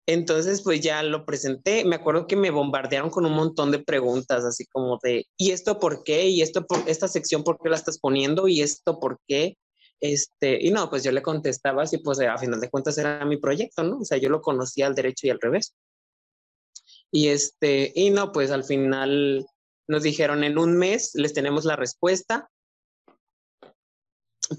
[0.06, 1.84] Entonces, pues ya lo presenté.
[1.84, 5.78] Me acuerdo que me bombardearon con un montón de preguntas, así como de, ¿y esto
[5.78, 6.28] por qué?
[6.28, 8.48] ¿Y esto por esta sección por qué la estás poniendo?
[8.48, 9.58] ¿Y esto por qué?
[10.00, 13.36] Este, y no, pues yo le contestaba así, pues a final de cuentas era mi
[13.36, 13.98] proyecto, ¿no?
[13.98, 15.74] O sea, yo lo conocía al derecho y al revés.
[17.10, 19.46] Y este, y no, pues al final
[19.88, 22.50] nos dijeron en un mes les tenemos la respuesta.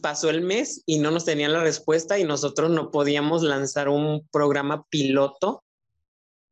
[0.01, 4.27] Pasó el mes y no nos tenían la respuesta y nosotros no podíamos lanzar un
[4.31, 5.63] programa piloto.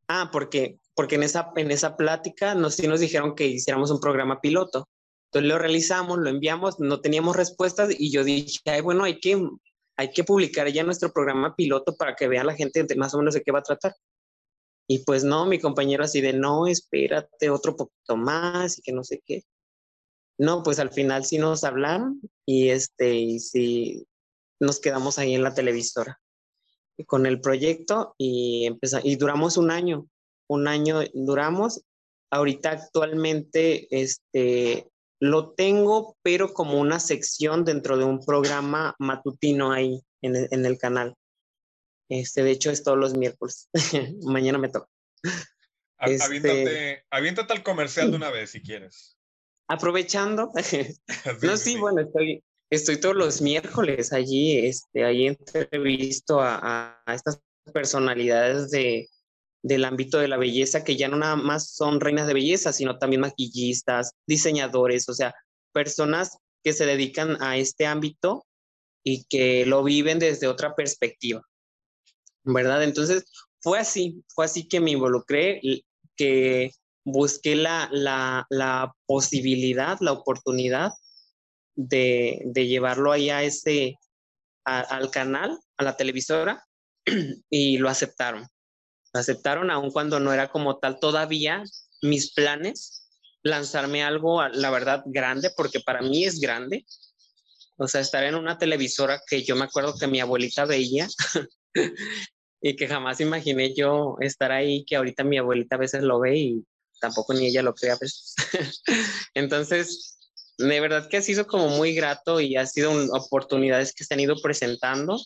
[0.08, 4.00] Ah, porque, porque en esa, en esa plática nos, sí nos dijeron que hiciéramos un
[4.00, 4.88] programa piloto.
[5.28, 9.38] Entonces lo realizamos, lo enviamos, no teníamos respuestas y yo dije, Ay, bueno, hay que,
[9.96, 13.34] hay que publicar ya nuestro programa piloto para que vea la gente más o menos
[13.34, 13.94] de qué va a tratar.
[14.88, 19.04] Y pues no, mi compañero así de, no, espérate otro poquito más y que no
[19.04, 19.44] sé qué.
[20.38, 24.06] no, pues al final sí nos hablaron y este, y sí
[24.60, 26.20] nos quedamos ahí en la televisora
[27.06, 28.70] con el proyecto y
[29.04, 30.08] y duramos un año,
[30.48, 31.82] un año duramos.
[32.30, 34.88] Ahorita actualmente este,
[35.20, 40.66] lo tengo, pero como una sección dentro de un programa matutino ahí en el, en
[40.66, 41.14] el canal.
[42.08, 43.68] Este, de hecho, es todos los miércoles.
[44.22, 44.88] Mañana me toca.
[46.00, 47.04] Este...
[47.10, 49.16] Aviéntate, al comercial de una vez si quieres.
[49.68, 50.52] Aprovechando.
[51.42, 57.40] no, sí, bueno, estoy, estoy todos los miércoles allí, este, ahí entrevisto a, a estas
[57.72, 59.08] personalidades de,
[59.62, 62.98] del ámbito de la belleza, que ya no nada más son reinas de belleza, sino
[62.98, 65.34] también maquillistas, diseñadores, o sea,
[65.72, 68.46] personas que se dedican a este ámbito
[69.04, 71.42] y que lo viven desde otra perspectiva,
[72.44, 72.82] ¿verdad?
[72.82, 73.24] Entonces,
[73.60, 75.60] fue así, fue así que me involucré,
[76.16, 76.72] que
[77.04, 80.92] busqué la, la, posibilidad, la oportunidad
[81.74, 83.96] de, de llevarlo ahí a ese,
[84.64, 86.64] al canal, a la televisora,
[87.50, 88.46] y lo aceptaron.
[89.12, 91.64] Aceptaron aun cuando no era como tal todavía
[92.02, 92.98] mis planes
[93.42, 96.84] lanzarme algo, la verdad, grande, porque para mí es grande.
[97.76, 101.06] O sea, estar en una televisora que yo me acuerdo que mi abuelita veía
[102.60, 106.36] y que jamás imaginé yo estar ahí, que ahorita mi abuelita a veces lo ve
[106.36, 106.64] y
[107.00, 108.34] tampoco ni ella lo cree a veces.
[109.34, 110.18] Entonces,
[110.58, 114.20] de verdad que ha sido como muy grato y ha sido oportunidades que se han
[114.20, 115.20] ido presentando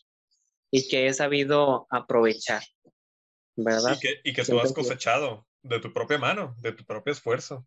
[0.71, 2.63] y que he sabido aprovechar,
[3.57, 3.97] ¿verdad?
[3.97, 7.67] Y que, y que tú has cosechado de tu propia mano, de tu propio esfuerzo.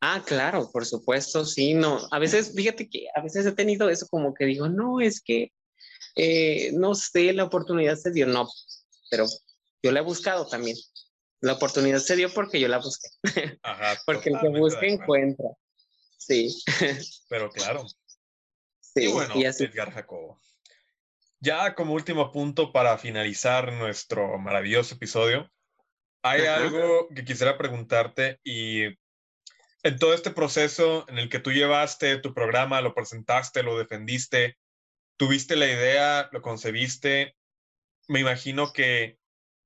[0.00, 2.00] Ah, claro, por supuesto, sí, no.
[2.12, 5.52] A veces, fíjate que a veces he tenido eso como que digo, no, es que,
[6.14, 8.48] eh, no sé, la oportunidad se dio, no,
[9.10, 9.26] pero
[9.82, 10.76] yo la he buscado también.
[11.40, 13.08] La oportunidad se dio porque yo la busqué.
[13.62, 15.48] Ajá, porque el que busca encuentra.
[16.16, 16.54] Sí.
[17.28, 17.84] Pero claro.
[18.80, 20.40] Sí, y bueno, Edgar Jacobo.
[21.40, 25.50] Ya como último punto para finalizar nuestro maravilloso episodio,
[26.22, 28.84] hay algo que quisiera preguntarte y
[29.84, 34.56] en todo este proceso en el que tú llevaste tu programa, lo presentaste, lo defendiste,
[35.16, 37.36] tuviste la idea, lo concebiste,
[38.08, 39.18] me imagino que,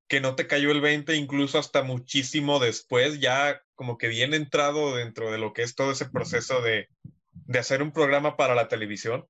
[0.08, 4.94] que no te cayó el 20 incluso hasta muchísimo después, ya como que bien entrado
[4.94, 6.88] dentro de lo que es todo ese proceso de,
[7.32, 9.26] de hacer un programa para la televisión.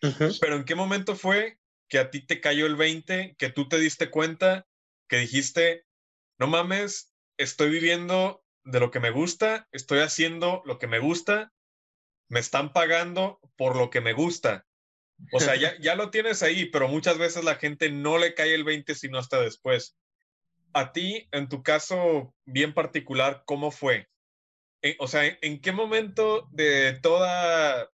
[0.00, 3.78] Pero ¿en qué momento fue que a ti te cayó el 20, que tú te
[3.78, 4.66] diste cuenta,
[5.08, 5.86] que dijiste,
[6.38, 11.52] no mames, estoy viviendo de lo que me gusta, estoy haciendo lo que me gusta,
[12.28, 14.66] me están pagando por lo que me gusta.
[15.32, 18.54] O sea, ya, ya lo tienes ahí, pero muchas veces la gente no le cae
[18.54, 19.96] el 20 sino hasta después
[20.72, 24.08] a ti, en tu caso bien particular, ¿cómo fue?
[24.82, 27.90] Eh, o sea, ¿en qué momento de toda,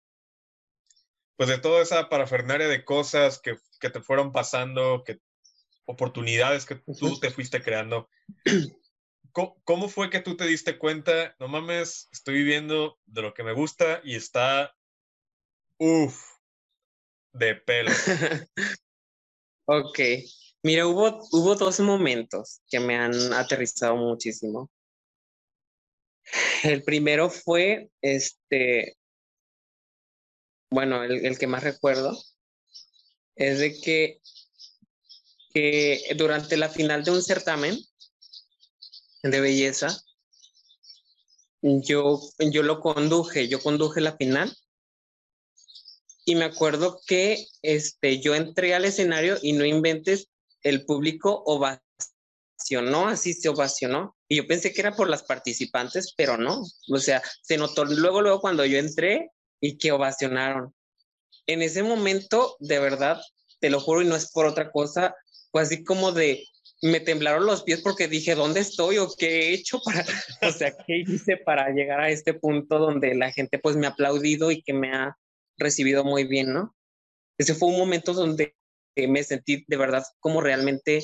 [1.38, 5.20] pues de toda esa parafernaria de cosas que, que te fueron pasando, que
[5.86, 8.10] oportunidades que tú te fuiste creando,
[9.62, 13.52] ¿cómo, fue que tú te diste cuenta, no mames, estoy viviendo de lo que me
[13.52, 14.74] gusta y está,
[15.78, 16.20] uff,
[17.32, 17.92] de pelo?
[19.66, 19.98] ok.
[20.64, 24.72] Mira, hubo, hubo dos momentos que me han aterrizado muchísimo.
[26.64, 28.98] El primero fue, este,
[30.70, 32.18] bueno, el, que más recuerdo,
[33.36, 34.20] es de que,
[35.54, 37.78] que durante la final de un certamen
[39.22, 40.02] de belleza,
[41.62, 44.54] yo, yo lo conduje, yo conduje la final
[46.28, 50.28] y me acuerdo que este, yo entré al escenario y no inventes,
[50.62, 54.14] el público ovacionó, así se ovacionó.
[54.28, 56.62] Y yo pensé que era por las participantes, pero no.
[56.90, 59.30] O sea, se notó luego, luego cuando yo entré
[59.60, 60.74] y que ovacionaron.
[61.46, 63.20] En ese momento, de verdad,
[63.60, 65.14] te lo juro y no es por otra cosa,
[65.50, 66.44] fue así como de,
[66.82, 70.04] me temblaron los pies porque dije, ¿dónde estoy o qué he hecho para,
[70.42, 73.90] o sea, qué hice para llegar a este punto donde la gente pues me ha
[73.90, 75.16] aplaudido y que me ha
[75.56, 76.76] recibido muy bien, ¿no?
[77.36, 78.54] Ese fue un momento donde
[78.96, 81.02] me sentí de verdad como realmente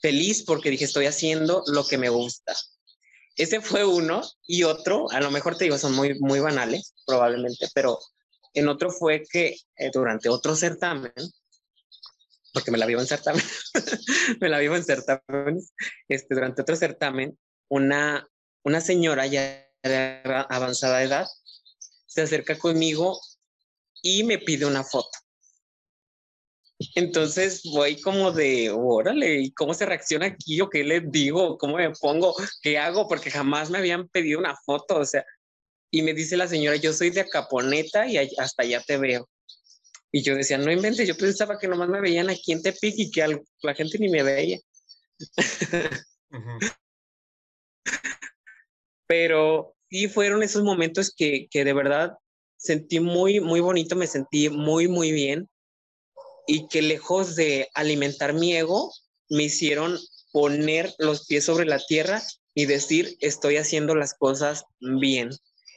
[0.00, 2.54] feliz porque dije, estoy haciendo lo que me gusta.
[3.36, 7.68] Ese fue uno y otro, a lo mejor te digo, son muy, muy banales probablemente,
[7.74, 7.98] pero
[8.54, 11.12] en otro fue que eh, durante otro certamen,
[12.52, 13.42] porque me la vivo en certamen,
[14.40, 15.58] me la vivo en certamen,
[16.08, 18.26] este, durante otro certamen, una,
[18.64, 21.26] una señora ya de avanzada edad
[22.06, 23.18] se acerca conmigo
[24.02, 25.18] y me pide una foto.
[26.94, 30.60] Entonces voy como de, órale, ¿y cómo se reacciona aquí?
[30.60, 31.58] ¿O qué les digo?
[31.58, 32.34] ¿Cómo me pongo?
[32.62, 33.08] ¿Qué hago?
[33.08, 35.24] Porque jamás me habían pedido una foto, o sea,
[35.90, 39.28] Y me dice la señora, yo soy de Acaponeta y hasta allá te veo.
[40.10, 43.10] Y yo decía, no inventes, yo pensaba que nomás me veían aquí en Tepic y
[43.10, 44.58] que la gente ni me veía.
[49.06, 52.12] Pero sí fueron esos momentos que, que de verdad
[52.56, 55.48] sentí muy, muy bonito, me sentí muy, muy bien
[56.46, 58.92] y que lejos de alimentar mi ego,
[59.28, 59.98] me hicieron
[60.32, 62.22] poner los pies sobre la tierra
[62.54, 65.30] y decir, estoy haciendo las cosas bien,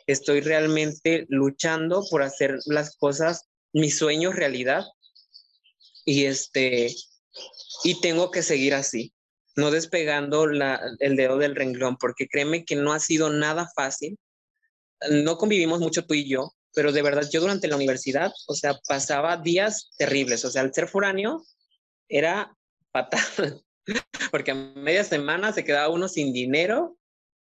[0.07, 4.83] estoy realmente luchando por hacer las cosas, mis sueños realidad
[6.05, 6.93] y este,
[7.83, 9.13] y tengo que seguir así,
[9.55, 14.17] no despegando la, el dedo del renglón, porque créeme que no ha sido nada fácil.
[15.09, 18.79] No convivimos mucho tú y yo, pero de verdad yo durante la universidad, o sea,
[18.87, 21.43] pasaba días terribles, o sea, al ser foráneo
[22.09, 22.55] era
[22.91, 23.63] fatal,
[24.31, 26.97] porque a media semana se quedaba uno sin dinero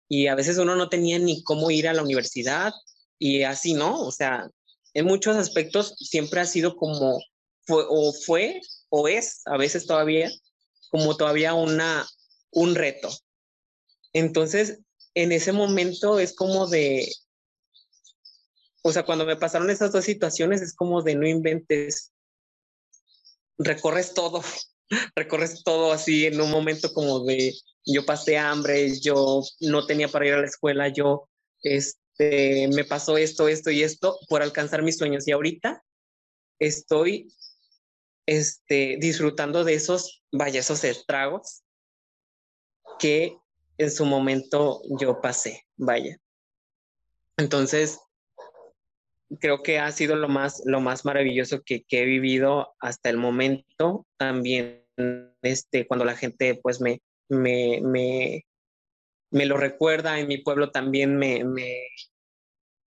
[0.09, 2.73] y a veces uno no tenía ni cómo ir a la universidad
[3.19, 4.01] y así, ¿no?
[4.01, 4.49] O sea,
[4.95, 7.19] en muchos aspectos siempre ha sido como,
[7.69, 10.31] o fue o es a veces todavía
[10.91, 12.07] como todavía una,
[12.53, 13.11] un reto.
[14.13, 14.79] Entonces,
[15.15, 17.11] en ese momento es como de,
[18.87, 22.13] o sea, cuando me pasaron esas dos situaciones es como de no inventes,
[23.57, 24.43] recorres todo,
[25.17, 27.55] recorres todo así en un momento como de
[27.87, 31.31] yo pasé hambre, yo no tenía para ir a la escuela, yo
[31.63, 35.83] este, me pasó esto, esto y esto por alcanzar mis sueños y ahorita
[36.59, 37.33] estoy
[38.27, 41.63] este, disfrutando de esos, vaya, esos estragos
[42.99, 43.39] que
[43.79, 46.19] en su momento yo pasé, vaya.
[47.39, 47.99] Entonces,
[49.41, 54.07] creo que ha sido lo más, lo más maravilloso que, he vivido hasta el momento.
[54.19, 54.85] También,
[55.43, 58.45] este, cuando la gente, pues, me, me, me,
[59.31, 61.89] me lo recuerda, en mi pueblo también me, me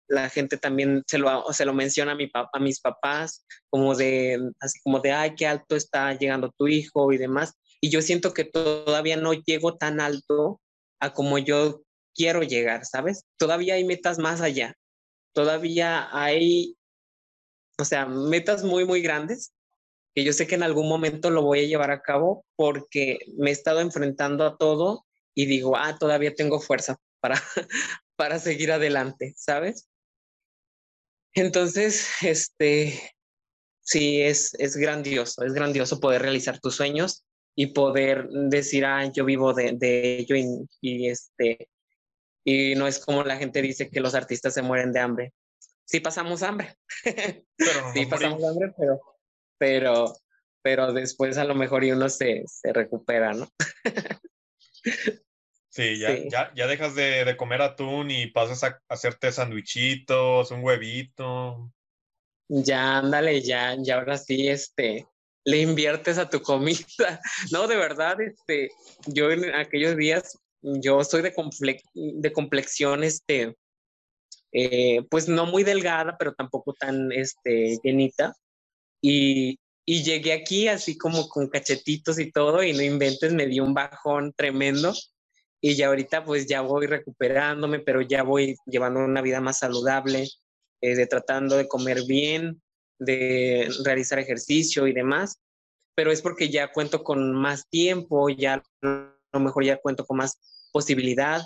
[0.09, 4.39] la gente también se lo, se lo menciona a, mi a mis papás, como de,
[4.61, 7.55] así como de, ay, qué alto está llegando tu hijo y demás.
[7.80, 10.61] Y yo siento que todavía no llego tan alto
[11.01, 11.82] a como yo
[12.14, 13.24] quiero llegar, ¿sabes?
[13.37, 14.74] Todavía hay metas más allá
[15.37, 16.78] todavía hay,
[17.78, 19.53] o sea, metas muy, muy grandes
[20.14, 23.51] que yo sé que en algún momento lo voy a llevar a cabo porque me
[23.51, 27.34] he estado enfrentando a todo y digo, ah, todavía tengo fuerza para,
[28.16, 29.91] para seguir adelante, ¿sabes?
[31.34, 32.99] Entonces, este,
[33.82, 39.26] sí, es, es grandioso, es grandioso poder realizar tus sueños y poder decir, ah, yo
[39.26, 39.76] vivo de,
[40.18, 41.68] ello y, y, este,
[42.49, 45.32] y no es como la gente dice que los artistas se mueren de hambre.
[45.84, 46.76] Sí pasamos hambre.
[47.03, 47.40] Pero
[47.92, 49.01] sí pasamos hambre, pero,
[49.59, 50.14] pero,
[50.62, 53.49] pero después a lo mejor y uno se, se recupera, ¿no?
[55.68, 60.64] Sí, ya, ya, ya dejas de, de, comer atún y pasas a hacerte sandwichitos, un
[60.64, 61.70] huevito.
[62.49, 65.07] Ya, ándale, ya, ya ahora sí, este,
[65.44, 66.78] le inviertes a tu comida.
[67.53, 68.70] No, de verdad, este,
[69.07, 71.33] yo en aquellos días yo soy de,
[71.95, 73.57] de complexión, este,
[74.53, 78.35] eh, pues no muy delgada, pero tampoco tan este, llenita.
[79.01, 83.64] Y, y llegué aquí así como con cachetitos y todo, y no inventes, me dio
[83.64, 84.93] un bajón tremendo.
[85.61, 90.29] Y ya ahorita pues ya voy recuperándome, pero ya voy llevando una vida más saludable,
[90.81, 92.61] eh, de tratando de comer bien,
[92.99, 95.39] de realizar ejercicio y demás.
[95.95, 100.19] Pero es porque ya cuento con más tiempo, ya a lo mejor ya cuento con
[100.19, 100.39] más
[100.73, 101.43] posibilidad.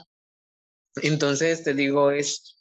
[1.03, 2.57] Entonces, te digo, es,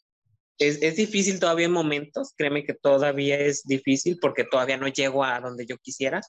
[0.57, 5.23] es, es, difícil todavía en momentos, créeme que todavía es difícil porque todavía no llego
[5.23, 6.21] a donde yo quisiera,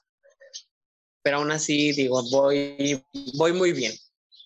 [1.21, 3.03] pero aún así, digo, voy,
[3.35, 3.93] voy muy bien,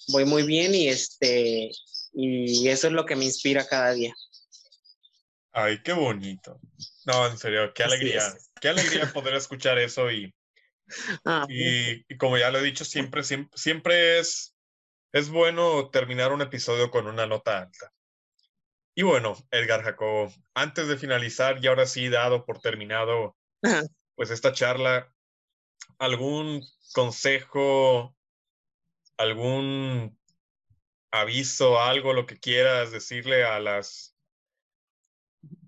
[0.10, 1.72] voy muy bien y, este,
[2.14, 4.14] y eso es lo que me inspira cada día.
[5.52, 6.60] Ay, qué bonito.
[7.06, 8.22] No, en serio, qué alegría,
[8.60, 10.34] qué alegría poder escuchar eso y,
[11.24, 14.55] ah, y, y, como ya lo he dicho, siempre, siempre, siempre es
[15.16, 17.93] es bueno terminar un episodio con una nota alta.
[18.93, 23.38] Y bueno, Edgar Jacobo, antes de finalizar y ahora sí dado por terminado
[24.16, 25.09] pues esta charla,
[25.99, 26.61] ¿algún
[26.93, 28.13] consejo,
[29.16, 30.20] algún
[31.11, 34.18] aviso, algo, lo que quieras decirle a las,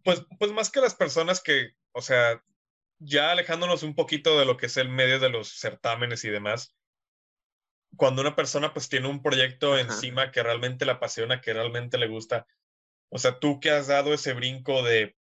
[0.04, 2.44] pues, pues más que las personas que, o sea,
[3.00, 6.76] ya alejándonos un poquito de lo que es el medio de los certámenes y demás,
[7.96, 12.08] cuando una persona pues tiene un proyecto encima que realmente la apasiona, que realmente le
[12.08, 12.46] gusta,
[13.10, 15.16] o sea, tú que has dado ese brinco de,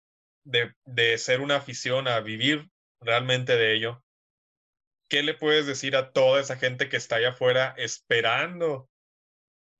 [0.43, 4.03] de, de ser una afición a vivir realmente de ello,
[5.09, 8.89] ¿qué le puedes decir a toda esa gente que está allá afuera esperando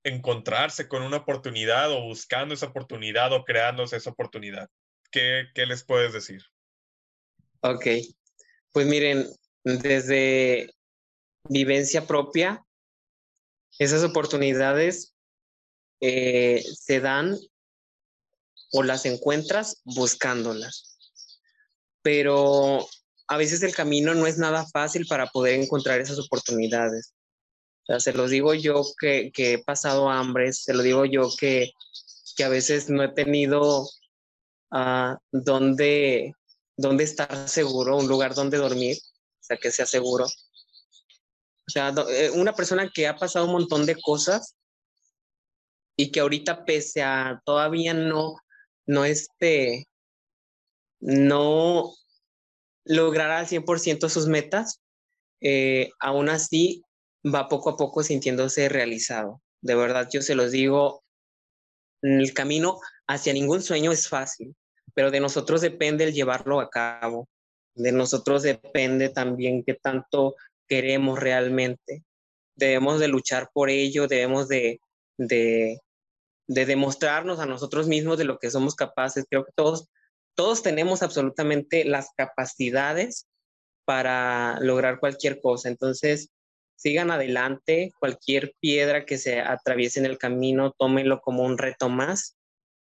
[0.06, 4.70] encontrarse con una oportunidad o buscando esa oportunidad o creándose esa oportunidad.
[5.10, 6.42] ¿Qué, qué les puedes decir?
[7.60, 7.86] Ok,
[8.70, 9.26] pues miren,
[9.64, 10.70] desde
[11.48, 12.64] vivencia propia,
[13.78, 15.14] esas oportunidades
[16.00, 17.36] eh, se dan
[18.72, 20.98] o las encuentras buscándolas.
[22.02, 22.86] Pero
[23.28, 27.14] a veces el camino no es nada fácil para poder encontrar esas oportunidades.
[27.82, 31.70] O sea, se los digo yo que, he pasado hambre, se lo digo yo que,
[32.44, 33.88] a veces no he tenido
[34.72, 36.34] uh, dónde,
[36.98, 40.26] estar seguro, un lugar donde dormir, o sea, que sea seguro.
[41.68, 44.54] O sea, eh, una persona que ha pasado un montón de cosas
[45.96, 48.36] y que ahorita pese a todavía no,
[48.86, 49.86] no este,
[51.00, 51.92] no
[52.84, 54.80] logrará al 100% sus metas,
[55.40, 56.82] eh, aún así
[57.24, 59.42] va poco a poco sintiéndose realizado.
[59.60, 61.02] De verdad, yo se los digo,
[62.02, 64.54] el camino hacia ningún sueño es fácil,
[64.94, 67.28] pero de nosotros depende el llevarlo a cabo.
[67.74, 70.36] De nosotros depende también qué tanto
[70.68, 72.04] queremos realmente.
[72.56, 74.80] Debemos de luchar por ello, debemos de,
[75.18, 75.80] de,
[76.48, 79.26] de demostrarnos a nosotros mismos de lo que somos capaces.
[79.28, 79.88] Creo que todos,
[80.34, 83.26] todos tenemos absolutamente las capacidades
[83.84, 85.68] para lograr cualquier cosa.
[85.68, 86.30] Entonces,
[86.76, 92.36] sigan adelante, cualquier piedra que se atraviese en el camino, tómenlo como un reto más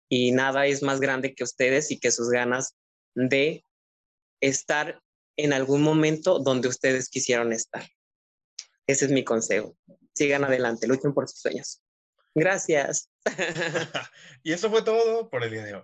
[0.10, 2.76] y nada es más grande que ustedes y que sus ganas
[3.16, 3.66] de
[4.42, 5.02] estar
[5.38, 7.88] en algún momento donde ustedes quisieron estar.
[8.88, 9.76] Ese es mi consejo.
[10.14, 11.82] Sigan adelante, luchen por sus sueños.
[12.36, 13.10] Gracias.
[14.44, 15.84] y eso fue todo por el día de hoy.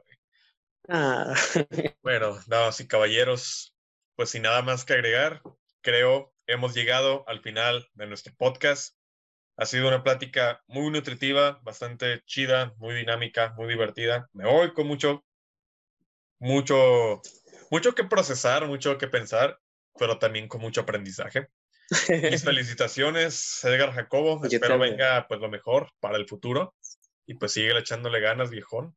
[0.88, 1.34] Ah.
[2.04, 3.76] bueno, damas y caballeros,
[4.16, 5.42] pues sin nada más que agregar,
[5.82, 8.96] creo hemos llegado al final de nuestro podcast.
[9.56, 14.30] Ha sido una plática muy nutritiva, bastante chida, muy dinámica, muy divertida.
[14.34, 15.24] Me voy con mucho,
[16.40, 17.22] mucho,
[17.70, 19.60] mucho que procesar, mucho que pensar,
[19.98, 21.50] pero también con mucho aprendizaje.
[22.10, 24.44] Mis felicitaciones, Edgar Jacobo.
[24.46, 26.76] Espero venga pues lo mejor para el futuro.
[27.26, 28.96] Y pues sigue echándole ganas, viejón.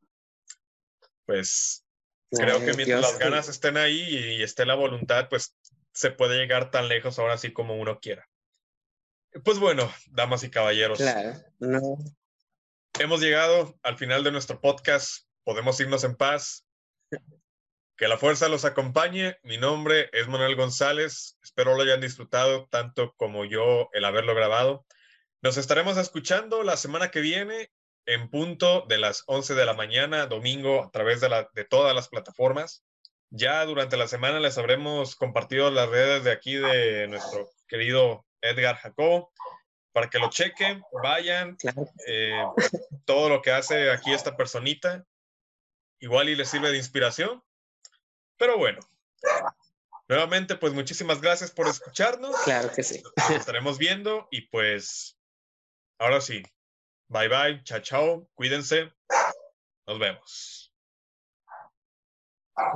[1.27, 1.85] Pues
[2.31, 5.57] creo que mientras las ganas estén ahí y esté la voluntad, pues
[5.93, 8.29] se puede llegar tan lejos ahora sí como uno quiera.
[9.45, 10.99] Pues bueno, damas y caballeros.
[10.99, 11.99] Claro, no.
[12.99, 15.27] Hemos llegado al final de nuestro podcast.
[15.45, 16.67] Podemos irnos en paz.
[17.97, 19.39] Que la fuerza los acompañe.
[19.43, 21.39] Mi nombre es Manuel González.
[21.43, 24.87] Espero lo hayan disfrutado tanto como yo el haberlo grabado.
[25.43, 27.71] Nos estaremos escuchando la semana que viene
[28.07, 31.95] en punto de las 11 de la mañana, domingo, a través de, la, de todas
[31.95, 32.85] las plataformas.
[33.31, 38.77] Ya durante la semana les habremos compartido las redes de aquí de nuestro querido Edgar
[38.77, 39.31] Jacob
[39.93, 41.57] para que lo chequen, vayan,
[42.07, 42.43] eh,
[43.05, 45.05] todo lo que hace aquí esta personita,
[46.01, 47.43] igual y les sirve de inspiración.
[48.37, 48.81] Pero bueno,
[50.09, 52.35] nuevamente pues muchísimas gracias por escucharnos.
[52.45, 53.03] Claro que sí.
[53.17, 55.19] Nos estaremos viendo y pues
[55.99, 56.43] ahora sí,
[57.09, 58.93] bye bye, chao, chao, cuídense,
[59.87, 60.75] nos vemos.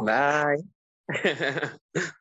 [0.01, 0.65] Bye.